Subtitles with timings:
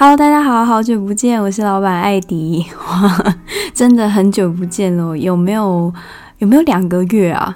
[0.00, 3.34] Hello，大家好，好久不见，我是老板艾迪，哇，
[3.74, 5.92] 真的很久不见了，有没有
[6.38, 7.52] 有没有两个月啊？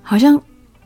[0.00, 0.40] 好像。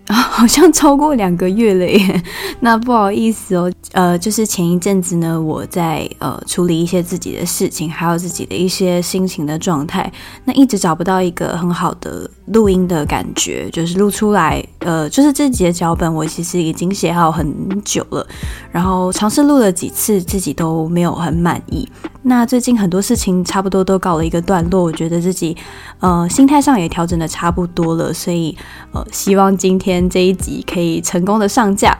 [0.11, 2.23] 好像超过两个月了耶。
[2.61, 10.13] 那不好意思哦，呃，就是前一阵子呢，我在呃处理一些自己的事情，还有自己的一些心情的状态，
[10.45, 17.47] 那一直找不到一个很好的录音的感觉，就是录出来，呃，就是这集的脚本我其实已经写好很
[17.85, 18.27] 久了，
[18.71, 21.89] 然后尝试录了几次，自己都没有很满意。
[22.23, 25.57] 那最近很多事情差不多都告了一个段落，我觉得自己
[26.01, 28.57] 呃心态上也调整的差不多了，所以
[28.93, 31.97] 呃希望今天这一集可以成功的上架。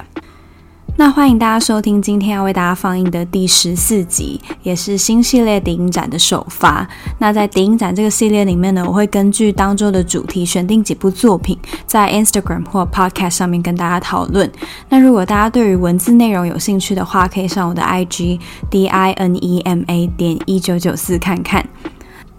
[0.99, 6.89] 那欢迎大家收听今天要为大家放映的第十四集，也是新系列电影展的首发。
[7.19, 14.51] 那在电影展这个系列里面呢，我会根据当周的主题选定几部作品，在 Instagram 或 Podcast 上面跟大家讨论。
[14.89, 21.69] 那如果大家对于文字内容有兴趣的话，可以上我的 IG D I N E M A 点一九九四看看。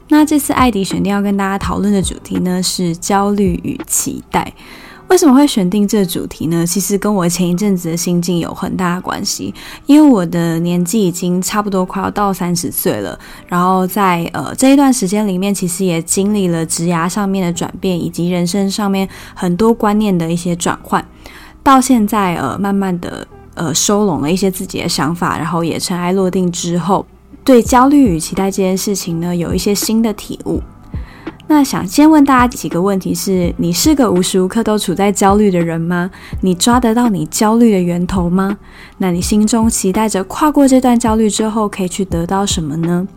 [0.09, 4.51] 那这次艾迪选定要跟大家讨论的主题呢，是焦虑与期待。
[5.09, 6.67] 为什么会选定这主题呢？
[6.67, 9.53] 其实跟我前一阵子的心境有很大的关系。
[9.85, 21.03] 因为我的年纪已经差不多快要到三十岁了，然后在呃这一段时间里面，其实也经历了职涯上面的转变，以及人生上面很多观念的一些转换。
[21.63, 23.25] 到现在呃，慢慢的
[23.55, 27.05] 呃收拢了一些自己的想法，然后也尘埃落定之后，
[27.45, 30.61] 对焦虑与期待这件事情呢，有一些新的体悟。
[31.49, 36.11] 那想先问大家几个问题是：你是个无时无刻都处在焦虑的人吗？
[36.41, 38.57] 你抓得到你焦虑的源头吗？
[38.97, 43.07] 那你心中期待着跨过这段焦虑之后，可以去得到什么呢？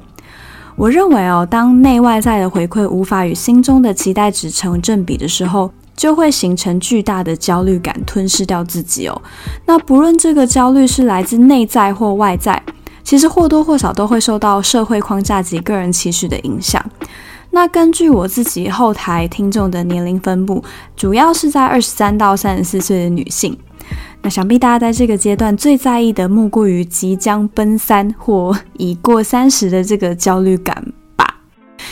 [0.76, 9.22] 我认为哦，当内外在的回馈无法与心中的期待值成正比的时候，就会形成巨大的焦虑感，吞噬掉自己哦。
[9.66, 12.62] 那不论这个焦虑是来自内在或外在，
[13.02, 16.82] 其实或多或少都会受到社会框架及个人期许的影响。
[17.50, 20.62] 那根据我自己后台听众的年龄分布，
[20.96, 23.58] 主要是在二十三到三十四岁的女性。
[24.22, 31.40] 那想必大家在这个阶段最在意的，莫过于即将奔三或已过三十的这个焦虑感吧。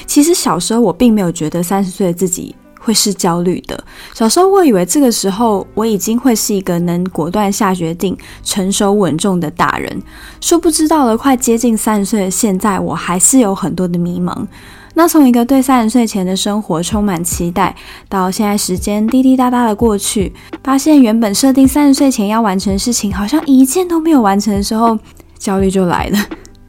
[0.07, 3.83] 其实小时候我并没有觉得三十岁的自己会是焦虑的。
[4.15, 10.03] 小时候我以为这个时候我已经会是一个能果断下决定、成熟稳重的大人。
[10.41, 14.47] 殊不知到了快接近三十岁的现在，我还是有很多的迷茫。
[14.99, 17.73] 那从一个对三十岁前的生活充满期待，
[18.09, 20.33] 到现在时间滴滴答答的过去，
[20.65, 24.99] 发现原本设定三十岁前要完成的事情，好像一件都没有完成的时候，
[25.39, 26.19] 焦虑就来了。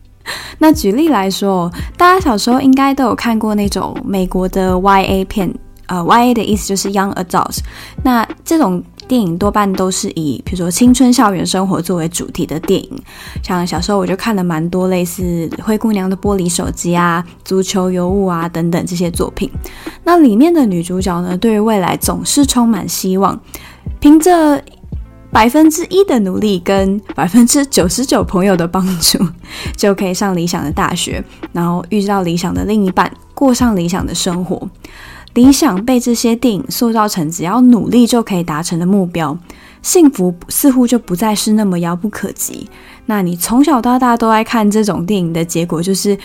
[0.60, 5.52] 那举例来说，大家小时候应该都有看过那种美国的 YA 片，
[5.88, 7.62] 呃，YA 的意思就是 Young Adults，。
[8.04, 8.84] 那这种。
[9.10, 13.02] 电影多半都是以比如说青春校园生活作为主题的电影，
[13.42, 19.50] 像小时候我就看了蛮多类似《灰姑娘的玻璃手机》啊、《足球尤物》啊等等这些作品。
[20.04, 23.42] 那里面的女主角呢，对于未来总是充满希望，
[24.00, 24.64] 凭着
[25.32, 29.18] 百分之一的努力跟百分之九十九朋友的帮助，
[29.76, 34.70] 就可以上理想的大学，然后遇到理想的另一半，过上理想的生活。
[35.40, 39.38] 理想被这些电影塑造成只要努力就可以达成的目标，
[39.82, 42.70] 幸福似乎就不再是那么遥不可及。
[43.06, 46.18] 那你从小到大都爱看这种电影的结果，就是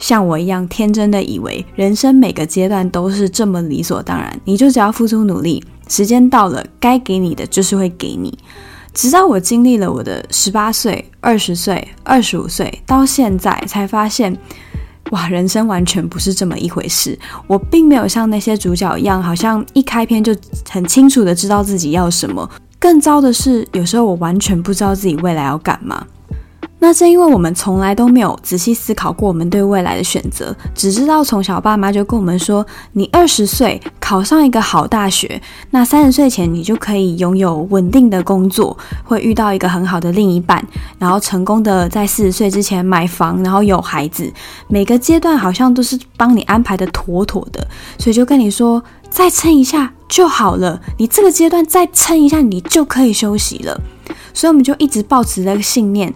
[0.00, 8.36] 像我一样天真的以为人生每个阶段都是这么理所当然，你就只要付出努力，时间到了该给你的就是会给你。
[8.92, 14.36] 直到我经历了我的十八岁、二十岁、二十五岁，到现在才发现。
[15.10, 17.18] 哇，人生完全不是这么一回事。
[17.46, 20.34] 我并没有像那些主角一样，好像一开篇就
[20.68, 22.48] 很清楚的知道自己要什么。
[22.78, 26.06] 更糟的是，有时候我完全不知道自己未来要干嘛。
[26.86, 40.64] 那正因为我们从来都没有仔细思考过我们对未来的选择，只知道从小爸妈就跟我们说，你二十岁考上一个好大学，那三十岁前你就可以拥有稳定的工作，会遇到一个很好的另一半，
[40.96, 44.32] 然后成功的在四十岁之前买房，然后有孩子。
[44.68, 47.66] 每个阶段好像都是帮你安排的妥妥的，
[47.98, 48.80] 所以就跟你说，
[49.10, 50.80] 再撑一下就好了。
[50.98, 53.80] 你这个阶段再撑一下，你就可以休息了。
[54.32, 56.14] 所以我们就一直抱持这个信念。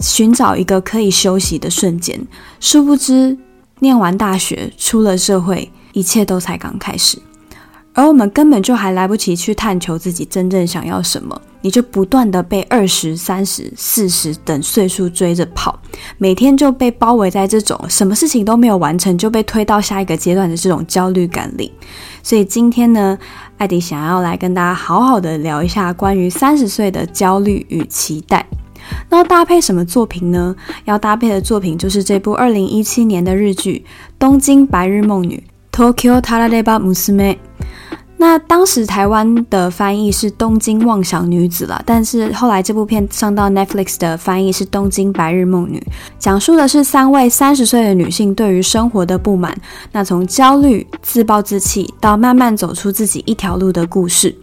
[0.00, 2.18] 寻找一个可以休息的瞬间，
[2.58, 3.36] 殊不知，
[3.80, 7.18] 念完大学出了社会，一切都才刚开始，
[7.92, 15.78] 而我们根本就还来不及去探求自己真正想要什么，你就不断的被二十三十四十等岁数追着跑，
[16.16, 21.70] 每天就被包围在这种什么事情都没有完成就被推到下一个阶段的这种焦虑感里。
[22.22, 23.18] 所以今天呢，
[23.58, 28.46] 艾迪想要来跟大家好好的聊一下关于三十岁的焦虑与期待。
[29.08, 30.54] 那搭配什么作品呢？
[30.84, 33.84] 要搭配的作品就是这部二零一七年的日剧
[34.18, 35.42] 《东京白日梦女》
[35.76, 37.38] （Tokyo Tarareba Musume）。
[38.16, 45.78] 那当时台湾的翻译是《东京妄想女子》了，但是后来这部片上到 Netflix 的翻译是《东京白日梦女》，
[46.18, 49.56] 讲述的是三位三十岁的女性对于生活的不满，
[49.92, 54.36] 那从焦虑、自暴自弃到慢慢走出自己一条路的故事。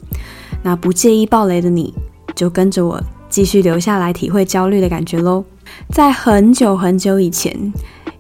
[0.64, 1.94] 那不介意爆雷的你
[2.34, 3.00] 就跟着我。
[3.38, 5.46] 继续留下来体会焦虑的感觉喽。
[5.92, 7.72] 在很久很久以前，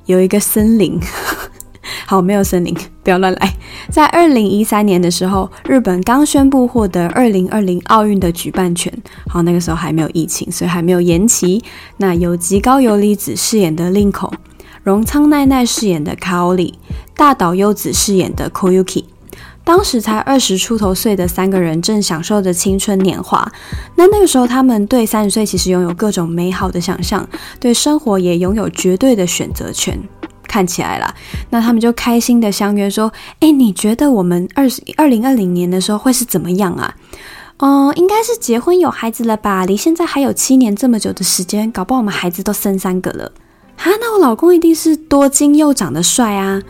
[0.06, 1.00] 有一个森林。
[2.06, 2.72] 好，没有森林，
[3.02, 3.54] 不要乱来。
[3.90, 8.94] 在二零一三年的时候，日本刚宣布获得二零二零奥运的举办权。
[9.28, 11.64] 好，那个时候还没有疫情，所以还没有延期。
[11.98, 14.32] 那由吉高由里子饰演的 Linko，
[14.84, 16.76] 荣仓奈奈饰演的 Kaori，
[17.16, 19.06] 大岛优子饰演的 Koyuki。
[19.68, 23.46] 当时才二十出头岁的三个人正享受着青春年华，
[23.98, 27.28] 那那个时候他们对三十岁其实拥有各种美好的想象，
[27.60, 30.02] 对生活也拥有绝对的选择权。
[30.48, 31.14] 看起来啦，
[31.50, 33.12] 那他们就开心的相约说
[33.42, 36.96] ：“诶，你觉得我们二十二零二零年的时候会是怎么样啊？
[37.58, 39.66] 嗯，应该是结婚有孩子了吧？
[39.66, 43.34] 离现在还有七年这么久的时间，搞不好我们孩子都生三个了。
[43.76, 46.64] 哈，那我老公一定是多金又长得帅啊！”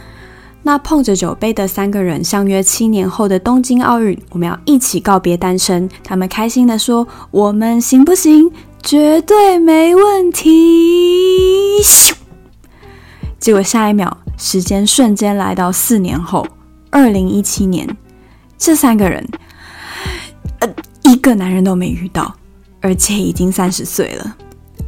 [0.67, 5.89] 那碰着酒杯的三个人相约七年后的东京奥运，我们要一起告别单身。
[6.03, 8.51] 他们开心地说：“我们行不行？
[8.83, 12.11] 绝对没问题。”咻
[13.39, 16.45] 结果下一秒，时间瞬间来到四年后，
[16.89, 17.87] 二零一七年，
[18.57, 19.25] 这三个人，
[20.59, 20.67] 呃，
[21.03, 22.35] 一个男人都没遇到，
[22.81, 24.35] 而且已经三十岁了。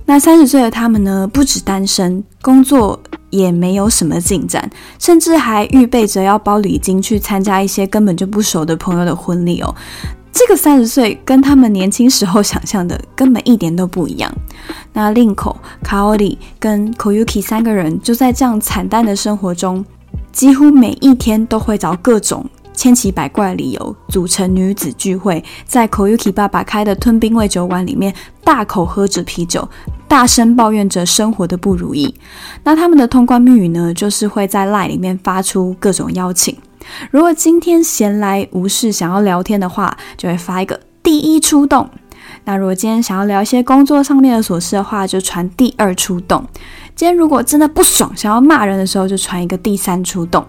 [0.09, 2.99] 那三十岁的他们呢，不止单身，工作。
[3.29, 4.67] 也没有什么进展，
[4.97, 9.75] 甚至还预备着要包礼金去参加一些根本就不熟的朋友的婚礼哦。
[10.31, 14.33] 这个三十岁跟他们年轻时候想象的根本一点都不一样。
[14.93, 19.85] 那 Linko、Kaori 跟 Koyuki 三个人就在这样惨淡的生活中，
[20.31, 22.43] 几乎每一天都会找各种
[22.79, 29.67] 千奇百怪理由组成女子聚会，在 Koyuki 爸爸开的吞冰味酒馆里面大口喝着啤酒。
[30.07, 32.15] 大声抱怨着生活的不如意，
[32.63, 36.55] 那他们的通关密语呢，就是会在 LINE 里面发出各种邀请。
[37.11, 41.85] 如果今天闲来无事想要聊天的话，就会发一个第一出动；
[42.45, 46.41] 那如果今天想要聊一些工作上面的琐事的话，就传第二出动；
[46.95, 50.45] 今天如果真的不爽想要骂人的时候，就传一个第三出动。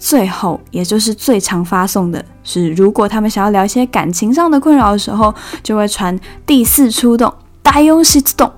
[0.00, 8.50] 最后，也就是最常发送的是，如果他们想要聊一些感情上的困扰的时候，就会传第四出动，大用西之动。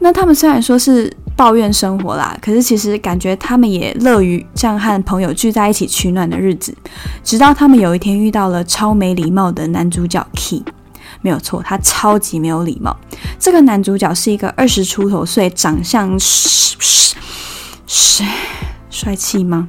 [0.00, 6.76] 那他们虽然说是抱怨生活啦，可是其实感觉他们也乐于这样和朋友聚在一起取暖的日子。
[7.24, 10.62] 直到他们有一天遇到了超没礼貌的男主角 Key，
[11.22, 12.94] 没有错，他超级没有礼貌。
[13.38, 17.14] 这个男主角是一个二十出头岁，长相是是
[17.86, 18.24] 是
[18.90, 19.68] 帅气吗？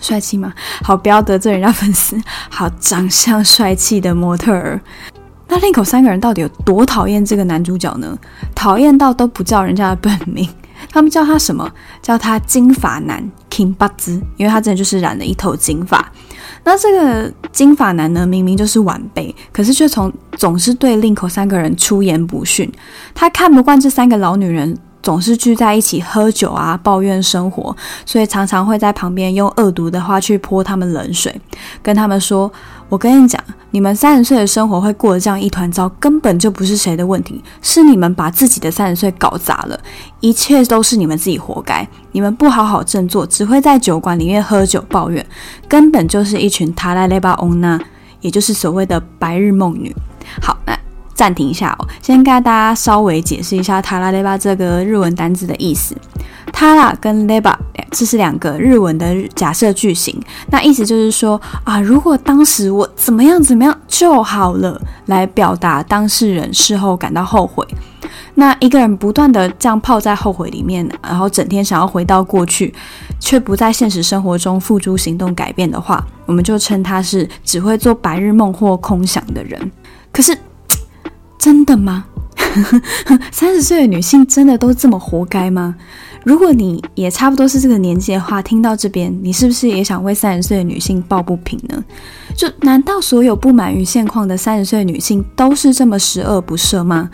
[0.00, 0.52] 帅气吗？
[0.82, 2.20] 好，不要得罪人家粉丝。
[2.48, 4.80] 好，长相帅气的模特儿。
[5.48, 8.18] 那另口三个人到底有多讨厌这个男主角呢？
[8.54, 10.46] 讨厌到都不叫人家的本名，
[10.90, 11.70] 他们叫他什么？
[12.02, 16.12] 叫他金发男 King 巴兹，因为他真的就是染了一头金发。
[16.64, 22.70] 那这个金发男呢，明明就是晚辈，可是却从总是对另口三个人出言不逊。
[23.14, 31.40] 他看不惯这三个老女人总是聚在一起喝酒啊，抱怨生活，所以常常会在旁边用恶毒的话去泼他们冷水，
[31.82, 32.50] 跟他们说。
[32.90, 33.38] 我跟你讲，
[33.72, 39.78] 你们三十岁的生活会过得这样一团糟，根本就不是谁的问题，是你们把自己的三十岁搞砸了，
[40.20, 41.86] 一切都是你们自己活该。
[42.12, 45.22] 你们不好好振作，只会在酒馆里面喝酒抱怨，
[45.68, 47.78] 根本就是一群塔拉雷巴翁娜，
[48.22, 49.94] 也就是所谓的白日梦女。
[50.40, 50.74] 好，那
[51.18, 55.96] 暂停一下哦，先跟大家稍微解释一下“塔拉雷巴”这个日文单字的意思。
[56.52, 57.58] 塔拉跟雷巴，
[57.90, 60.16] 这是两个日文的假设句型。
[60.48, 67.66] 那意思就是说啊，如果当时我怎么样怎么样就好了，来表达当事人事后感到后悔。
[68.34, 72.72] 那一个人不断的这样泡在后悔里面，然后整天想要回到过去，
[73.18, 79.60] 却不在现实生活中付诸行动改变的话，我们就称他是只会做白日梦或空想的人。
[80.12, 80.36] 可是，
[81.48, 82.04] 真的吗？
[83.32, 85.74] 三十岁的女性真的都这么活该吗？
[86.22, 91.82] 如果你也差不多是这个年纪的话，听到这边，你是不是也想为三十岁的女性抱不平呢？
[92.36, 97.08] 就难道所有不满于现况的三十岁的女性都是这么十恶不赦吗？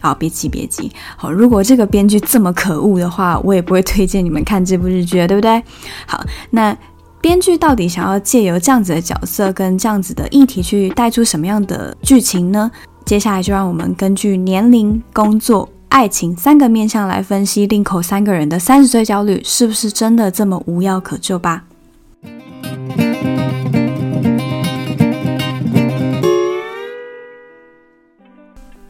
[0.00, 0.90] 好，别急别急。
[1.16, 5.62] 好，如果这个编剧这么可恶的话，我也不会推荐你们看这部日剧了，对不对？
[6.08, 6.76] 好，那
[7.20, 12.68] 编剧到底想要借由这样子的角色跟这样子的议题去带出什么样的剧情呢？
[13.06, 21.62] 接下来就让我们根据年龄、工作、爱情三个面向来分析林口三个人的三十岁焦虑是不是真的这么无药可救吧。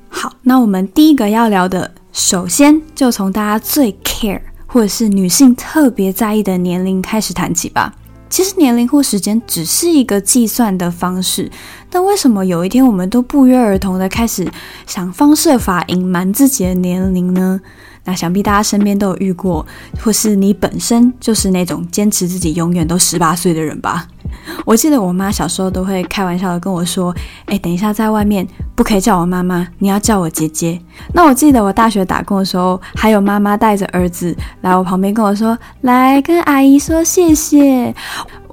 [0.09, 7.95] 好，那我们第一个要聊的，首先就从大家最 care 或者是女性特别在意的年龄开始谈起吧。
[8.29, 11.51] 其实年龄或时间只是一个计算的方式，
[11.89, 14.47] 但为什么有一天我们都不约而同的开始
[14.87, 17.61] 想方设法隐瞒自己的年龄呢？
[18.05, 19.67] 那想必大家身边都有遇过，
[20.01, 24.07] 或是你本身就是那种坚持自己永远都十八岁的人吧？
[24.65, 27.15] 我记得我妈小时候都会开玩笑的跟我说
[27.47, 30.81] ：“哎，等一下在外面不可以叫我妈妈，你要叫我姐姐。”
[31.15, 37.95] 那我记得我大学打工的时候，还有妈妈带着儿子来我旁边跟我说：“来跟阿姨说谢谢。”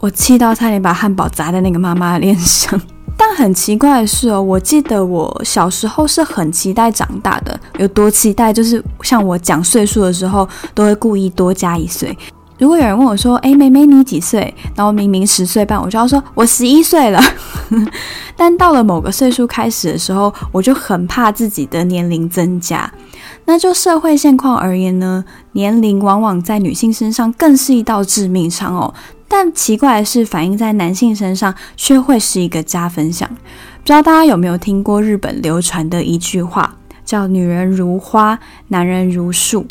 [0.01, 2.79] 我气到差点把汉堡砸在那个妈妈的脸上。
[3.15, 12.17] 但很奇怪的是哦，我记得我小时候是很期待长大的，有多期待，就是像我讲岁数的时候，都会故意多加一岁。
[12.59, 17.19] 如果有人问我说：“诶，妹妹你几岁？”然后明明十岁半，我就要说：“我十一岁了。
[18.37, 22.91] ”但到了某个岁数开始的时候，我就很怕自己的年龄增加。
[23.45, 28.93] 那就社会现况而言呢，年龄往往在女性身上更是一道致命伤哦。
[29.27, 33.27] 但奇怪的是，反映在男性身上却会是一个加分项。
[33.27, 39.65] 不知道大家有没有听过日本流传的一句话，叫“女人如花，男人如树”。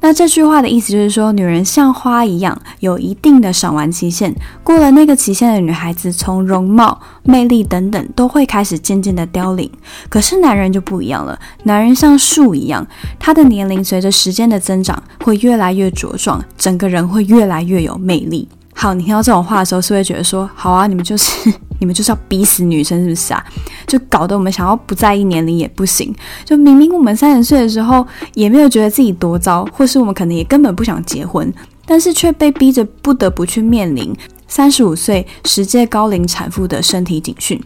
[0.00, 4.34] 那这句话的意思就是说，女人像花一样，有一定的赏玩期限。
[4.62, 9.70] 过了那个期限的女孩子，从容貌、魅力等等，都会开始渐渐的凋零。
[10.08, 12.86] 可是男人就不一样了，男人像树一样，
[13.18, 18.48] 他的年龄随着时间的增长，会越来越茁壮，整个人会越来越有魅力。
[18.80, 23.44] 好，你听到这种话的时候，是会觉得说，好啊，你们就是 你们就是要逼死女生，是不是啊？
[23.88, 26.14] 就搞得我们想要不在意年龄也不行。
[26.44, 31.52] 就明明我们三十岁的时候，也没有觉得自己多糟，或是我们可能也根本不想结婚，
[31.84, 34.14] 但是却被逼着不得不去面临
[34.46, 37.60] 三十五岁十届高龄产妇的身体警讯。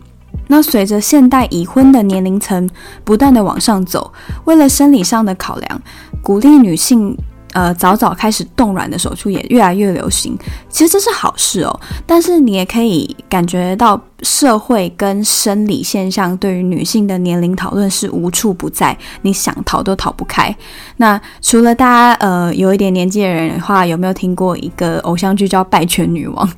[0.47, 2.67] 那随着现代已婚的年龄层
[3.05, 4.11] 不断的往上走，
[4.47, 5.83] 为了生理上的考量，
[6.23, 7.15] 鼓励女性。
[7.53, 10.37] 呃，早早开始冻卵的手术也越来越流行，
[10.69, 11.81] 其实这是好事哦。
[12.07, 20.55] 但是你也可以感觉到社会跟生理现象对于女性的年龄讨论是无处不在，你想逃都逃不开。
[20.97, 26.49] 那除了大家呃有一点年纪的人的话，有没有听过一个偶像剧叫《败犬女王》？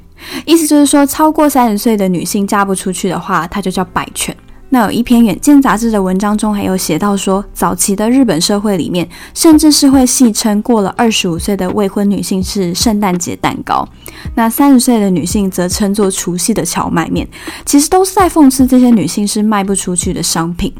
[0.46, 4.34] 意思就是说，超过三十岁的女性嫁不出去的话，她就叫败犬。
[4.74, 13.88] 那有一篇《远见》杂志的文章中，还有写到说，早期的日本社会里面，甚至是会戏称过了二十五岁的未婚女性是圣诞节蛋糕，
[14.34, 17.24] 那三十岁的女性则称作除夕的荞麦面，
[17.64, 20.74] 其实都是在讽刺这些女性是卖不出去的商品。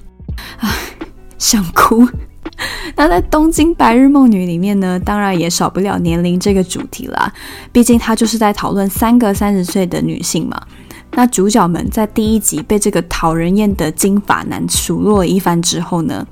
[0.59, 0.69] 啊，
[1.39, 2.05] 想哭。
[2.97, 7.33] 那在《东京白日梦女》里面呢，当然也少不了年龄这个主题啦，
[7.71, 10.61] 毕竟她就是在讨论三个三十岁的女性嘛。
[11.16, 16.26] 那主角们在第一集被这个讨人厌的金发男数落了一番之后呢，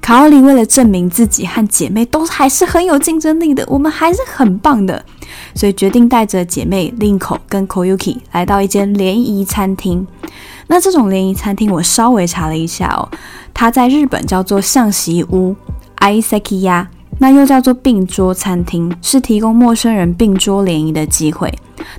[0.00, 5.04] 卡奥莉为了证明自己和姐妹都还是很有竞争力的，我们还是很棒的，
[5.54, 10.06] 所以决定带着姐妹 Linko 跟 Koyuki 来到一间联谊餐厅。
[10.66, 13.08] 那这种联谊餐厅我稍微查了一下哦，
[13.52, 15.54] 它在日本叫做相席屋
[15.98, 16.86] isekiya
[17.18, 21.52] 那又叫做并桌餐厅，是提供陌生人并桌联谊的机会。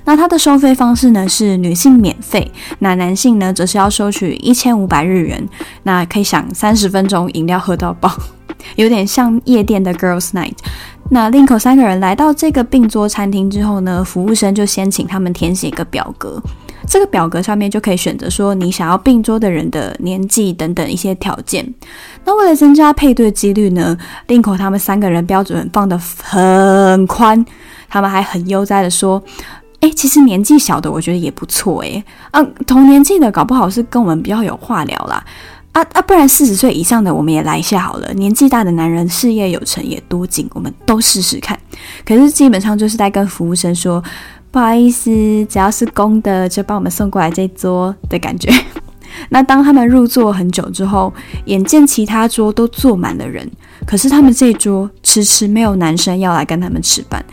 [0.04, 5.48] 那它的收费方式呢，是女性免费，那男性呢则是要收取一千五百日元，
[5.84, 8.12] 那可以享三十分钟饮料喝到饱，
[8.76, 10.54] 有点像夜店的 Girls Night。
[11.08, 16.42] 那林口三个人来到这个并桌餐厅之后呢，服务生就先请他们填写一个表格，
[16.86, 21.74] 这个表格上面就可以选择说你想要并桌的人的年纪等等一些条件。
[22.24, 23.96] 那为了增加配对几率呢
[24.28, 27.44] ，Linko 他们三个人标准放得很宽，
[27.88, 29.22] 他们还很悠哉的说
[29.80, 35.24] ：“哎，其实年纪小的我觉得也不错哎，嗯、啊，同年纪的搞不好是跟我们比较有话聊啦。
[35.72, 38.10] 啊啊，不然四十岁以上的我们也来一下好了。
[38.14, 41.58] 年纪大的男人事业有成也多金，我们都试试看。
[42.04, 44.02] 可是基本上就是在跟服务生说。”
[44.50, 45.10] 不好意思，
[45.46, 48.50] 只要是公的就帮我们送过来这桌的感觉。
[49.28, 51.12] 那当他们入座很久之后，
[51.44, 53.46] 眼见其他桌都坐满了人，
[53.86, 57.24] 可是他们这桌迟迟没有男生要来跟他们吃饭。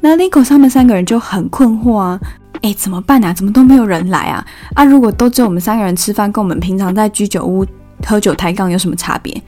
[0.00, 2.20] 那 Lico 他们三个人就很困惑啊，
[2.62, 3.32] 诶，怎么办啊？
[3.32, 4.44] 怎么都没有人来啊？
[4.74, 7.66] 啊，如果都只有我们三个人吃饭，跟我们平常在居酒屋
[8.06, 9.42] 喝酒抬杠有什么差别？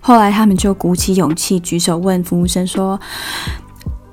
[0.00, 2.98] 后来他们就鼓起勇气举手问服务生说。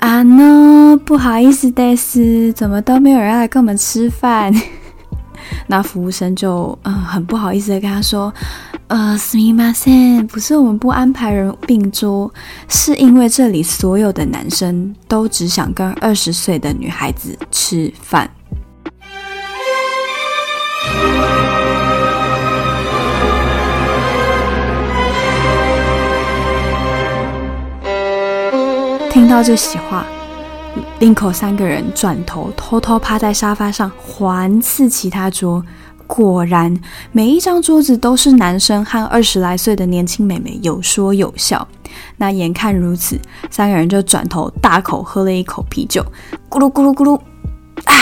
[0.02, 4.54] 啊呢，不好意思，但是怎么都没有人来跟我们吃饭？
[5.66, 8.32] 那服务生就嗯很不好意思的跟他说，
[8.88, 12.32] 呃，すみません，不是我们不安排人并桌，
[12.68, 18.30] 是因为这里所有的男生都只想跟二十岁的女孩子吃饭。
[29.33, 30.05] 到这席话
[30.99, 35.65] ，Linko 三个人转头偷偷趴在沙发上环视其他桌，
[36.05, 36.71] 果然
[37.11, 41.67] 每一张桌子都是男生和二十来岁的年轻美眉，有说有笑。
[42.15, 46.05] 那眼看如此，三个人就转头大口喝了一口啤酒，
[46.47, 47.19] 咕噜咕噜咕噜，
[47.85, 47.95] 啊，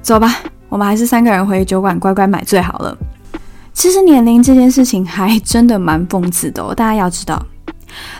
[0.00, 0.36] 走吧，
[0.70, 2.96] 我们还是三个人回酒馆乖乖买醉好了。
[3.74, 7.44] 其实年龄这件事情还真的蛮讽刺的哦，大家要知道。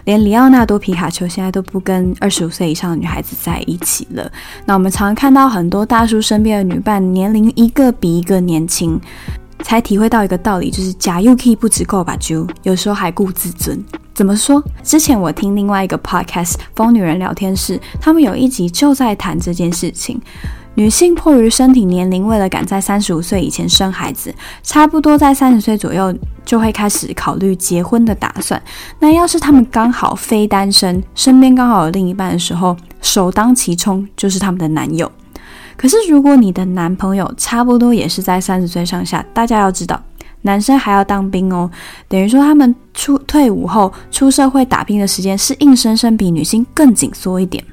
[0.04, 4.30] 连里奥纳多皮卡丘现在都不跟二十五岁以上的女孩子在一起了。
[4.64, 9.00] 那我们常看到很多大叔身边的女伴年龄一个比一个年轻，
[9.62, 12.16] 才体会到一个道理，就是假 UK 不止够吧？
[12.18, 13.83] 就，有时候还顾自尊。
[14.14, 14.62] 怎么说？
[14.83, 20.20] 之前我听另外一个 podcast《疯女人聊天室》，他们有一集就在谈这件事情。
[20.76, 28.62] 女性迫于身体年龄，为了赶在三十五岁以前生孩子，差不多在三十岁左右就会开始考虑结婚的打算。
[28.98, 35.10] 那要是他们刚好非单身，身边刚好有另一半的时候，首当其冲就是他们的男友。
[35.78, 39.98] 可是如果你的男朋友差不多也是在三十岁上下，大家要知道，
[40.42, 41.70] 男生还要当兵哦，
[42.06, 47.64] 等于说他们出退伍后出社会打拼的时间是硬生生比女性更紧缩一点。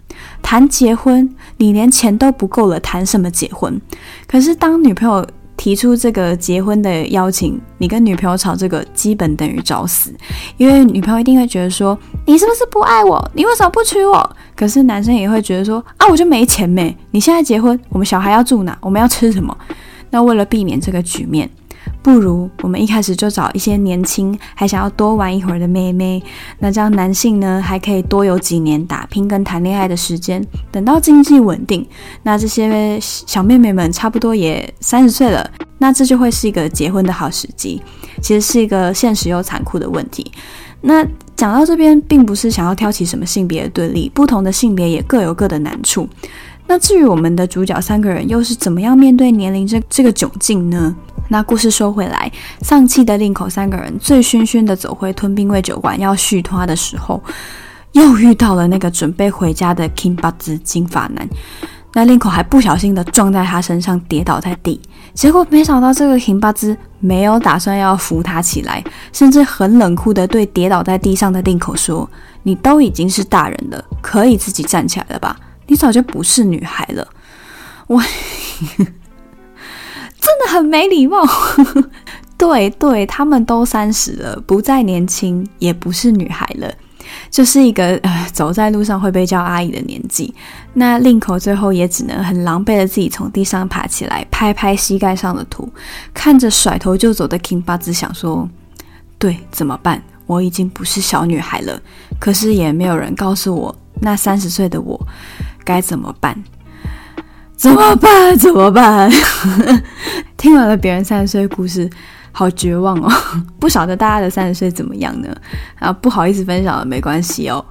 [0.42, 3.80] 谈结婚，你连钱都不够了，谈什么结婚？
[4.28, 10.14] 可是当女朋友提出这个结婚的邀请，你跟女朋友吵这个，基本等于找死，
[10.58, 13.32] 因为女朋友一定会觉得说，你是不是不爱我？
[13.34, 14.36] 你为什么不娶我？
[14.56, 18.78] 可是男生也会觉得说，啊，我就没钱没，你现在结婚，我们小孩要住哪？
[18.82, 19.56] 我们要吃什么？
[20.10, 21.50] 那为了避免这个局面。
[22.04, 26.22] 不如我们一开始就找一些年轻还想要多玩一会儿的妹妹，
[26.60, 30.46] 那这样男性呢还可以多有几年打拼跟谈恋爱的时间。
[30.70, 31.88] 等到经济稳定，
[32.22, 37.82] 那这些小妹妹们差不多也三十岁了，那这就会是一个结婚的好时机。
[38.22, 40.30] 其实是一个现实又残酷的问题。
[40.82, 41.06] 那
[41.38, 46.08] 讲到这边，并不是想要挑起什么性别的对立，不同的性别也各有各的难处。
[46.66, 50.96] 那至于我们的主角三个人又是怎么样面对年龄这这个窘境呢？
[51.30, 57.22] 那故事说回来，丧气的令口三个人醉醺醺的走回吞并位酒馆要续摊的时候，
[57.94, 61.28] 又遇到了那个准备回家的 kinbaz 金发男。
[61.96, 64.82] 那令口还不小心的撞在他身上，跌倒在地。
[65.14, 72.10] 结果没想到这个 Kinbatsu 没有打算要扶他起来，甚至很冷酷的对跌倒在地上的令口说
[72.42, 77.08] ：“你都已经是大人了，可以自己站起来了吧？”你早就不是女孩了，
[77.88, 78.02] 我
[78.78, 81.24] 真的很没礼貌。
[82.38, 86.74] 对对，他们都三十了，不再年轻，也不是女孩了，
[87.30, 90.34] 就是一个呃，走在路上会被叫阿姨的年纪。
[90.74, 95.72] 那令口最后也只能很狼狈的自己从地上爬起来，拍拍膝盖上的土，
[96.14, 98.50] 看着甩头就走的 Kinbatsu 想说：
[99.18, 100.04] 对，怎么办？
[100.26, 101.80] 我已经不是小女孩了，
[102.20, 105.00] 可是也没有人告诉我，那三十岁的我。
[105.64, 106.44] 该怎么办？
[107.56, 108.36] 怎么办？
[108.40, 109.10] 怎么办？
[110.38, 111.90] 听完了别人三十岁故事，
[112.32, 113.10] 好绝望哦！
[113.60, 115.34] 不晓得大家的三十岁怎么样呢？
[115.80, 117.64] 啊，不好意思分享了，没关系哦。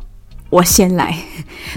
[0.48, 1.14] 我先来，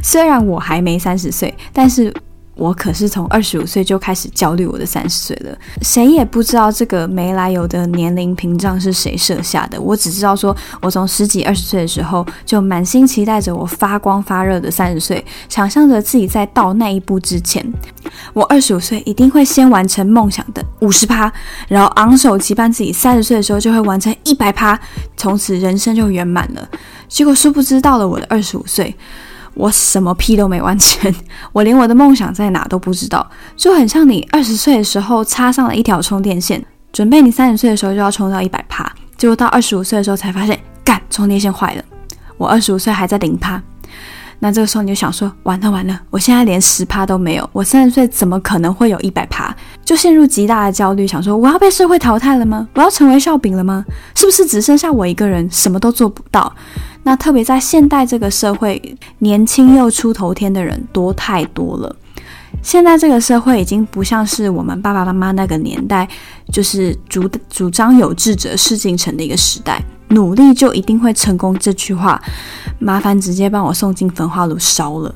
[0.04, 2.14] 虽然我还没三十岁，但是
[2.56, 5.56] 我可是从二十五岁就开始焦虑我的三十岁了。
[5.82, 9.80] 谁也不知道这个没来由的年龄屏障是谁设下的。
[9.80, 17.66] 我只知道说，我从十几二十岁的时候就满心期待着我发光发热的三十岁，想象着自己在到那一步之前，
[18.34, 21.32] 我二十五岁一定会先完成梦想的五十趴，
[21.68, 24.80] 然后昂首期盼自己三十岁的时候就会完成一百趴，
[25.18, 26.68] 从此人生就圆满了。
[27.08, 28.96] 结果殊不知到了我的二十五岁。
[29.56, 31.14] 我什么屁都没完成，
[31.52, 41.84] 我连我的梦想在哪都不知道，就很像你二十岁的时候插上了一条充电线，准备你三十岁的时候就要充到一百趴，结果到二十五岁的时候才发现，干，充电线坏了，
[42.38, 43.62] 我二十五岁还在零趴，
[44.46, 49.52] 那这个时候你就想说，完了完了，我现在连十趴都没有，我三十岁怎么可能会有一百趴？
[49.84, 52.68] 就陷入极大的焦虑，想说我要被社会淘汰了吗？
[52.76, 53.84] 我要成为笑柄了吗？
[54.14, 56.56] 是不是只剩下我一个人，什么都做不到？
[57.02, 58.80] 那特别在现代这个社会，
[59.18, 61.96] 年轻又出头天的人多太多了。
[62.62, 66.08] 现在这个社会已经不像是我们爸爸妈妈那个年代，
[66.52, 69.82] 就是主主张有志者事竟成的一个时代。
[70.10, 72.22] 努力就一定会成功这句话，
[72.80, 75.14] 麻烦直接帮我送进焚化炉烧了。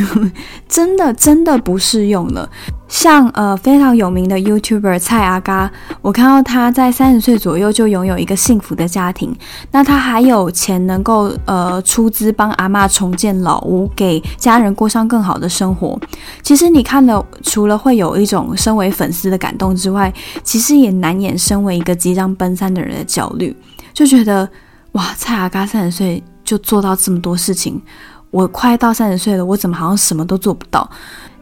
[0.68, 2.48] 真的真的不适用了。
[2.88, 9.36] 像呃非常有名的 YouTuber 蔡阿嘎，我看到他在三十岁左右就拥有一个幸福的家庭，
[9.72, 16.00] 那他还有钱能够呃出资帮阿嬷重建老屋，给家人过上更好的生活。
[16.42, 20.10] 其实你看了，除了会有一种身为粉丝的感动之外，
[20.42, 23.54] 其实也难掩身为一个即将奔三的人的焦虑，
[23.98, 24.48] 就觉得
[24.92, 27.82] 哇，蔡阿嘎三十岁就做到这么多事情。
[28.30, 30.88] 我快到三十岁了，我怎么好像什么都做不到？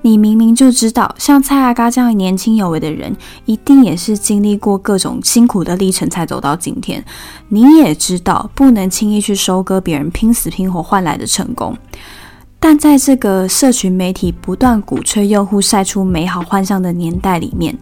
[0.00, 3.14] 你明明就知道，像蔡阿嘎这样年轻有为的人，
[3.44, 7.04] 一定也是经历过各种辛苦的历程才走到今天。
[7.48, 11.76] 你也知道，不能轻易去收割别人拼死拼活换来的成功。
[12.58, 17.76] 但在这个社群媒体不断鼓吹用户晒出美好幻象的年代里面，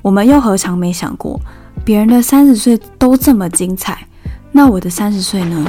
[0.00, 1.40] 我们又何尝没想过，
[1.84, 4.06] 别人的三十岁都这么精彩，
[4.52, 5.66] 那我的三十岁呢？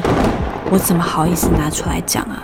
[0.69, 2.43] 我怎么好意思拿出来讲啊？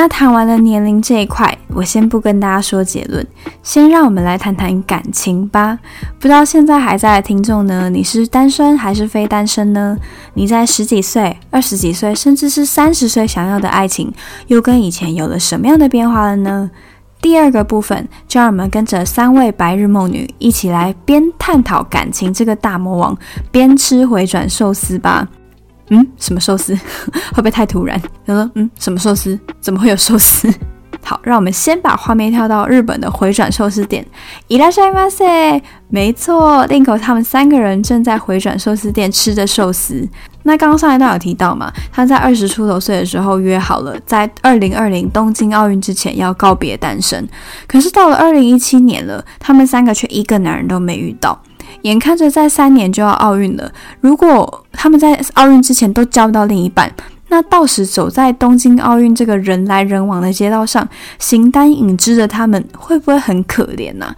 [0.00, 3.26] 那谈完了年龄这一块，我先不跟大家说结论，
[3.64, 5.76] 先让我们来谈谈感情吧。
[6.20, 9.98] 不知道现在还在的听众呢，你是单身还是非单身呢？
[10.34, 14.14] 你在十几岁、二十几岁，甚至是三十岁想要的爱情，
[14.46, 16.70] 又跟以前有了什么样的变化了呢？
[17.20, 23.18] 第二个部分，就让我们跟着三位白日梦女一起来边探讨感情这个大魔王，
[23.50, 25.26] 边吃回转寿司吧。
[25.89, 26.73] 嗯，什么寿司？
[26.75, 28.01] 会 不会太突然？
[28.25, 29.37] 他说，嗯，什么寿司？
[29.59, 30.51] 怎么会有寿司？
[31.05, 34.05] 好，让我们先把画面跳到日本的回转寿司店。
[34.47, 35.61] いらっしゃいませ。
[35.89, 40.07] 没错，Linko 他们三个人正在回转寿司店吃着寿司。
[40.43, 47.27] 那刚刚上一段有提到嘛，他在二十出头岁的时候约好了，在二零二零东京奥运之前要告别单身。
[47.67, 51.37] 可是到了二零一七年了，他们三个却一个男人都没遇到。
[51.82, 56.92] 眼看着在三年就要奥运了，如果他们在奥运之前都交不到另一半，
[57.28, 60.88] 那到时走在东京奥运这个人来人往的街道上，
[61.18, 64.14] 形单影只的他们会不会很可怜呢、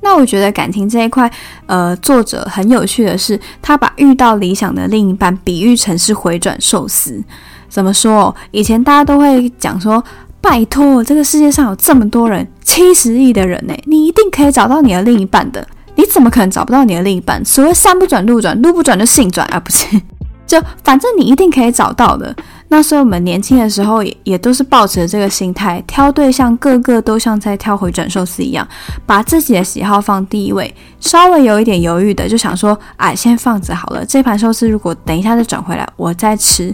[0.00, 1.30] 那我觉得感情这一块，
[1.66, 7.22] 呃，作者很有趣的是，他把遇到理想的另一半比喻成是回转寿司。
[7.68, 8.34] 怎么说？
[8.52, 10.02] 以前大家都会讲说，
[10.40, 15.66] 拜托，这个世界上有这么多人，七十亿的人呢，你一定可以找到你的另一半的。
[15.96, 17.44] 你怎么可能找不到你的另一半？
[17.44, 20.00] 所谓山不转路转，路不转就性转啊，不是？
[20.46, 22.32] 就反正你一定可以找到的。
[22.68, 28.66] 那所以我们年轻的时候也也都是抱持这个心态，挑对象个个都像在挑回转寿司一样，
[29.04, 30.72] 把自己的喜好放第一位。
[31.00, 34.04] 稍微有一点犹豫的，就想说，哎，先放着好了。
[34.04, 36.72] 这盘寿司如果等一下再转回来，我再吃。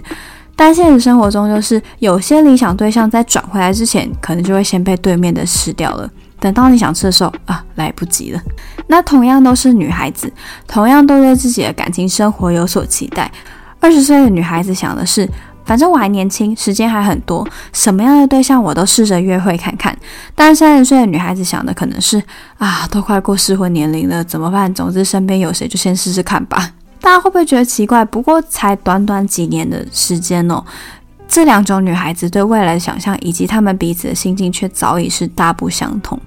[0.55, 6.07] 但现实生活中就是，有些理想对象在转回来之前，可能就会先被对面的吃掉了。
[6.43, 8.41] 等到你想吃的时候啊，来不及了。
[8.87, 10.29] 那同样都是女孩子，
[10.67, 13.31] 同样都对自己的感情生活有所期待。
[13.79, 15.25] 二十岁的女孩子想的是，
[15.63, 19.97] 反正我还年轻，时间还很多，什么样的对象我都试着约会看看。
[20.35, 22.21] 但三十岁的女孩子想的可能是，
[22.57, 24.73] 啊，都快过适婚年龄了，怎么办？
[24.73, 26.71] 总之身边有谁就先试试看吧。
[26.99, 28.03] 大家会不会觉得奇怪？
[28.03, 30.61] 不过才短短几年的时间哦，
[31.25, 36.19] 这两种女孩子对未来的想象以及她们彼此的心境却早已是大不相同。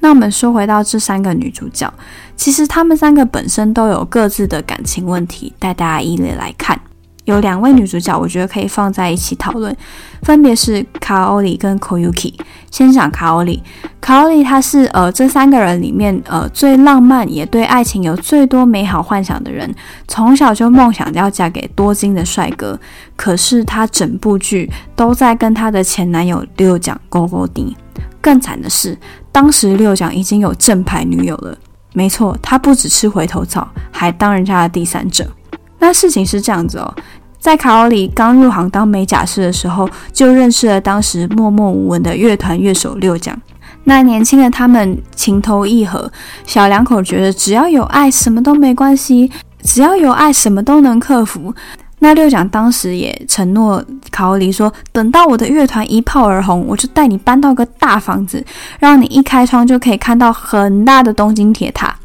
[0.00, 1.92] 那我们说回到这三个女主角，
[2.36, 6.78] 其实她们三个本身都有各自的感情问题，带大家一列来看。
[7.24, 9.76] 有两位女主角，我觉得可以放在一起讨论，
[10.22, 12.32] 分别是卡奥里跟 Koyuki。
[12.70, 13.60] 先讲卡奥里，
[14.00, 19.74] 卡奥里她是呃这三个人里面呃最浪漫，也对爱情有最多美好幻想的人，
[20.06, 22.78] 从小就梦想要嫁给多金的帅哥，
[23.16, 27.74] 可是她整部剧都在跟她的前男友六讲勾勾丁。
[28.20, 28.96] 更惨的是，
[29.36, 31.54] 当时六奖已经有正牌女友了。
[31.92, 35.30] 没错，他不只吃回头草，还当人家的第三者。
[35.78, 36.94] 那事情是这样子哦，
[37.38, 43.38] 在卡奥里刚入行当美甲师的时候，就认识了当时默默无闻的乐团乐手六奖。
[43.84, 46.10] 那年轻的他们情投意合，
[46.46, 49.30] 小两口觉得只要有爱，什么都没关系；
[49.62, 51.54] 只要有爱，什么都能克服。
[51.98, 58.44] 那六讲当时也承诺考里说，等到我的乐团一炮而红，我就带你搬到个大房子，
[58.78, 61.96] 让你一开窗就可以看到很大的东京铁塔。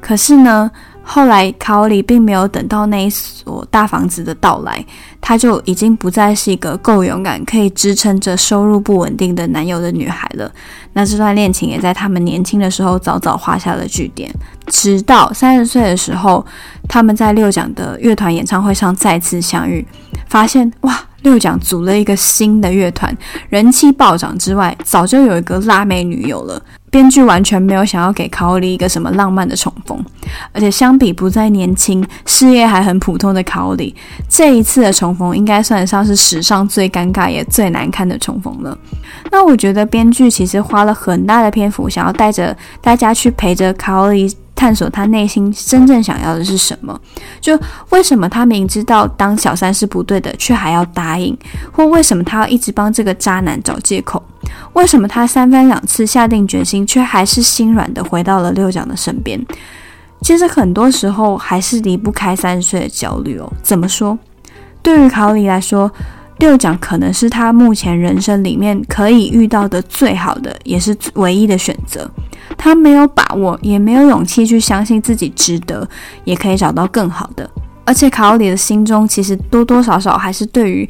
[0.00, 0.70] 可是呢，
[1.10, 4.84] 后来卡奥里并没有等到那一所大房子的到来，
[5.22, 10.52] 她就已经不再是一个够勇敢、可以支撑着收入不稳定的男友的女孩了。
[10.92, 14.30] 那这段恋情也在他们年轻的时候早早画下了句点。
[14.66, 16.44] 直到三十岁的时候，
[16.86, 19.86] 他们在六奖的乐团演唱会上再次相遇，
[20.28, 23.16] 发现哇，六奖组了一个新的乐团，
[23.48, 26.60] 人气暴涨之外，早就有一个辣妹女友了。
[26.90, 30.02] 编剧完全没有想要给卡奥里一个什么浪漫的重逢，
[30.52, 33.94] 而且相比不再年轻、事业还很普通的卡奥里，
[34.26, 38.76] 这一次的重逢应该算得上是史上最尴尬也最难堪的重逢了。
[39.30, 44.34] 那我觉得编剧其实花了很大的篇幅，想要带着大家去陪着卡奥里。
[44.58, 47.00] 探索他内心真正想要的是什么？
[47.40, 47.56] 就
[47.90, 51.36] 为什么他明知道当小三是不对的，却还要答应？
[51.70, 54.20] 或为什么他要一直帮这个渣男找借口？
[54.72, 59.40] 为什么他三番两次下定决心，却还是心软的回到了六奖的身边？
[60.22, 63.48] 其实很多时候还是离不开三十岁的焦虑哦。
[63.62, 64.18] 怎么说？
[64.82, 65.88] 对于考里来说，
[66.38, 72.10] 六奖可能是他目前人生里面可以遇到的最好的，也是唯一的选择。
[72.56, 75.86] 他没有把握，也没有勇气去相信自己值得，
[76.24, 77.48] 也可以找到更好的。
[77.84, 80.88] 而且卡奥里的心中其实多多少少还是对于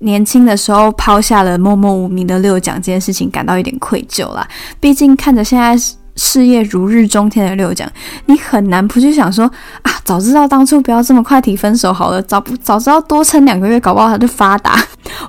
[0.00, 4.46] 年轻的时候抛下了默默无名的六奖这件事情感到一点愧疚啦。
[4.78, 5.74] 毕竟看着现在
[6.16, 7.90] 事业如日中天的六奖，
[8.26, 9.50] 你很难不去想说
[9.82, 14.78] 啊，早知道当初不要这么快提分手好了，早不早知道多撑两个月，搞不好他就发达。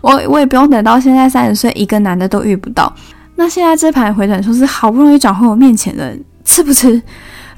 [0.02, 2.94] 我我也不用等到现在三十岁，一个男的都遇不到。
[3.36, 7.02] 那现在这盘回转寿司好不容易转回我面前了，吃不吃？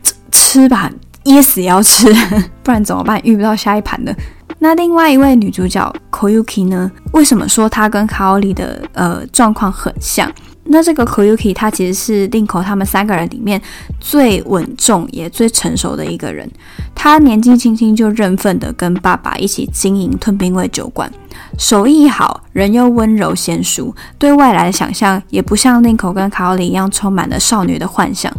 [0.03, 0.91] 吃吃吧，
[1.25, 2.11] 噎死也要吃，
[2.63, 3.19] 不然怎么办？
[3.23, 4.15] 遇不到下一盘的。
[4.59, 6.91] 那另外一位女主角 Koyuki 呢？
[7.11, 10.31] 为什么说她跟卡奥里的呃状况很像？
[10.63, 13.61] 那这个 Koyuki 她其实是 LINKO 他们三个人里面
[13.99, 16.49] 最稳重也最成熟的一个人。
[16.95, 21.11] 她年纪轻轻就认份的跟爸爸一起经营吞冰味酒馆。
[21.57, 28.31] 手艺好，人又温柔娴淑，对未来的想象也不像妮可跟卡奥里一样充满了少女的幻想。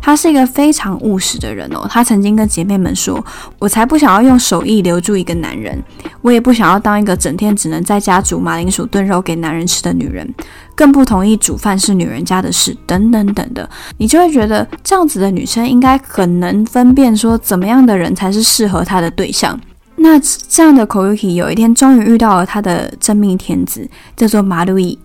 [0.00, 1.86] 她是一个非常务实的人哦。
[1.88, 3.24] 她曾经跟姐妹们说
[3.58, 5.82] ：“我才不想要用手艺留住一个男人，
[6.20, 10.34] 我也不想要当一个整天只能在家煮马铃薯炖肉给男人吃的女人，
[10.74, 19.58] 更不同意煮饭是女人家的事，等等等的。”你就会觉得这样子的女生应该很能分辨说怎么样的人才是适合她的对象。
[19.96, 24.98] 那这样的 Koyuki 有一天终于遇到了他的真命天子，叫做马路易。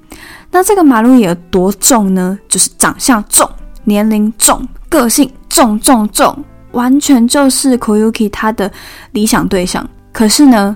[0.51, 2.37] 那这个马路易有多重呢？
[2.49, 3.49] 就是长相重、
[3.85, 6.37] 年龄重、个性重重重，
[6.71, 8.69] 完全就是 Koyuki 他的
[9.11, 9.87] 理想对象。
[10.11, 10.75] 可是呢，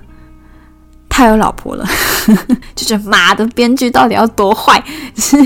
[1.09, 1.85] 他有老婆了，
[2.73, 4.81] 就觉得妈的编剧到底要多坏？
[5.17, 5.37] 是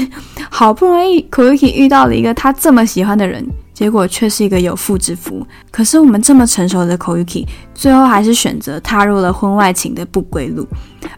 [0.50, 3.44] 好不容易 Koyuki 遇到了一个他这么喜欢的人。
[3.80, 5.48] 结果却是一个有妇之夫。
[5.72, 10.68] 可是我们这么成熟的 Koyuki，最后还是选择踏入了婚外情的不归路，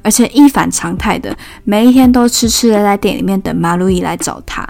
[0.04, 4.64] 而且一反常态的每一天都痴痴的在店里面等马路易来找他。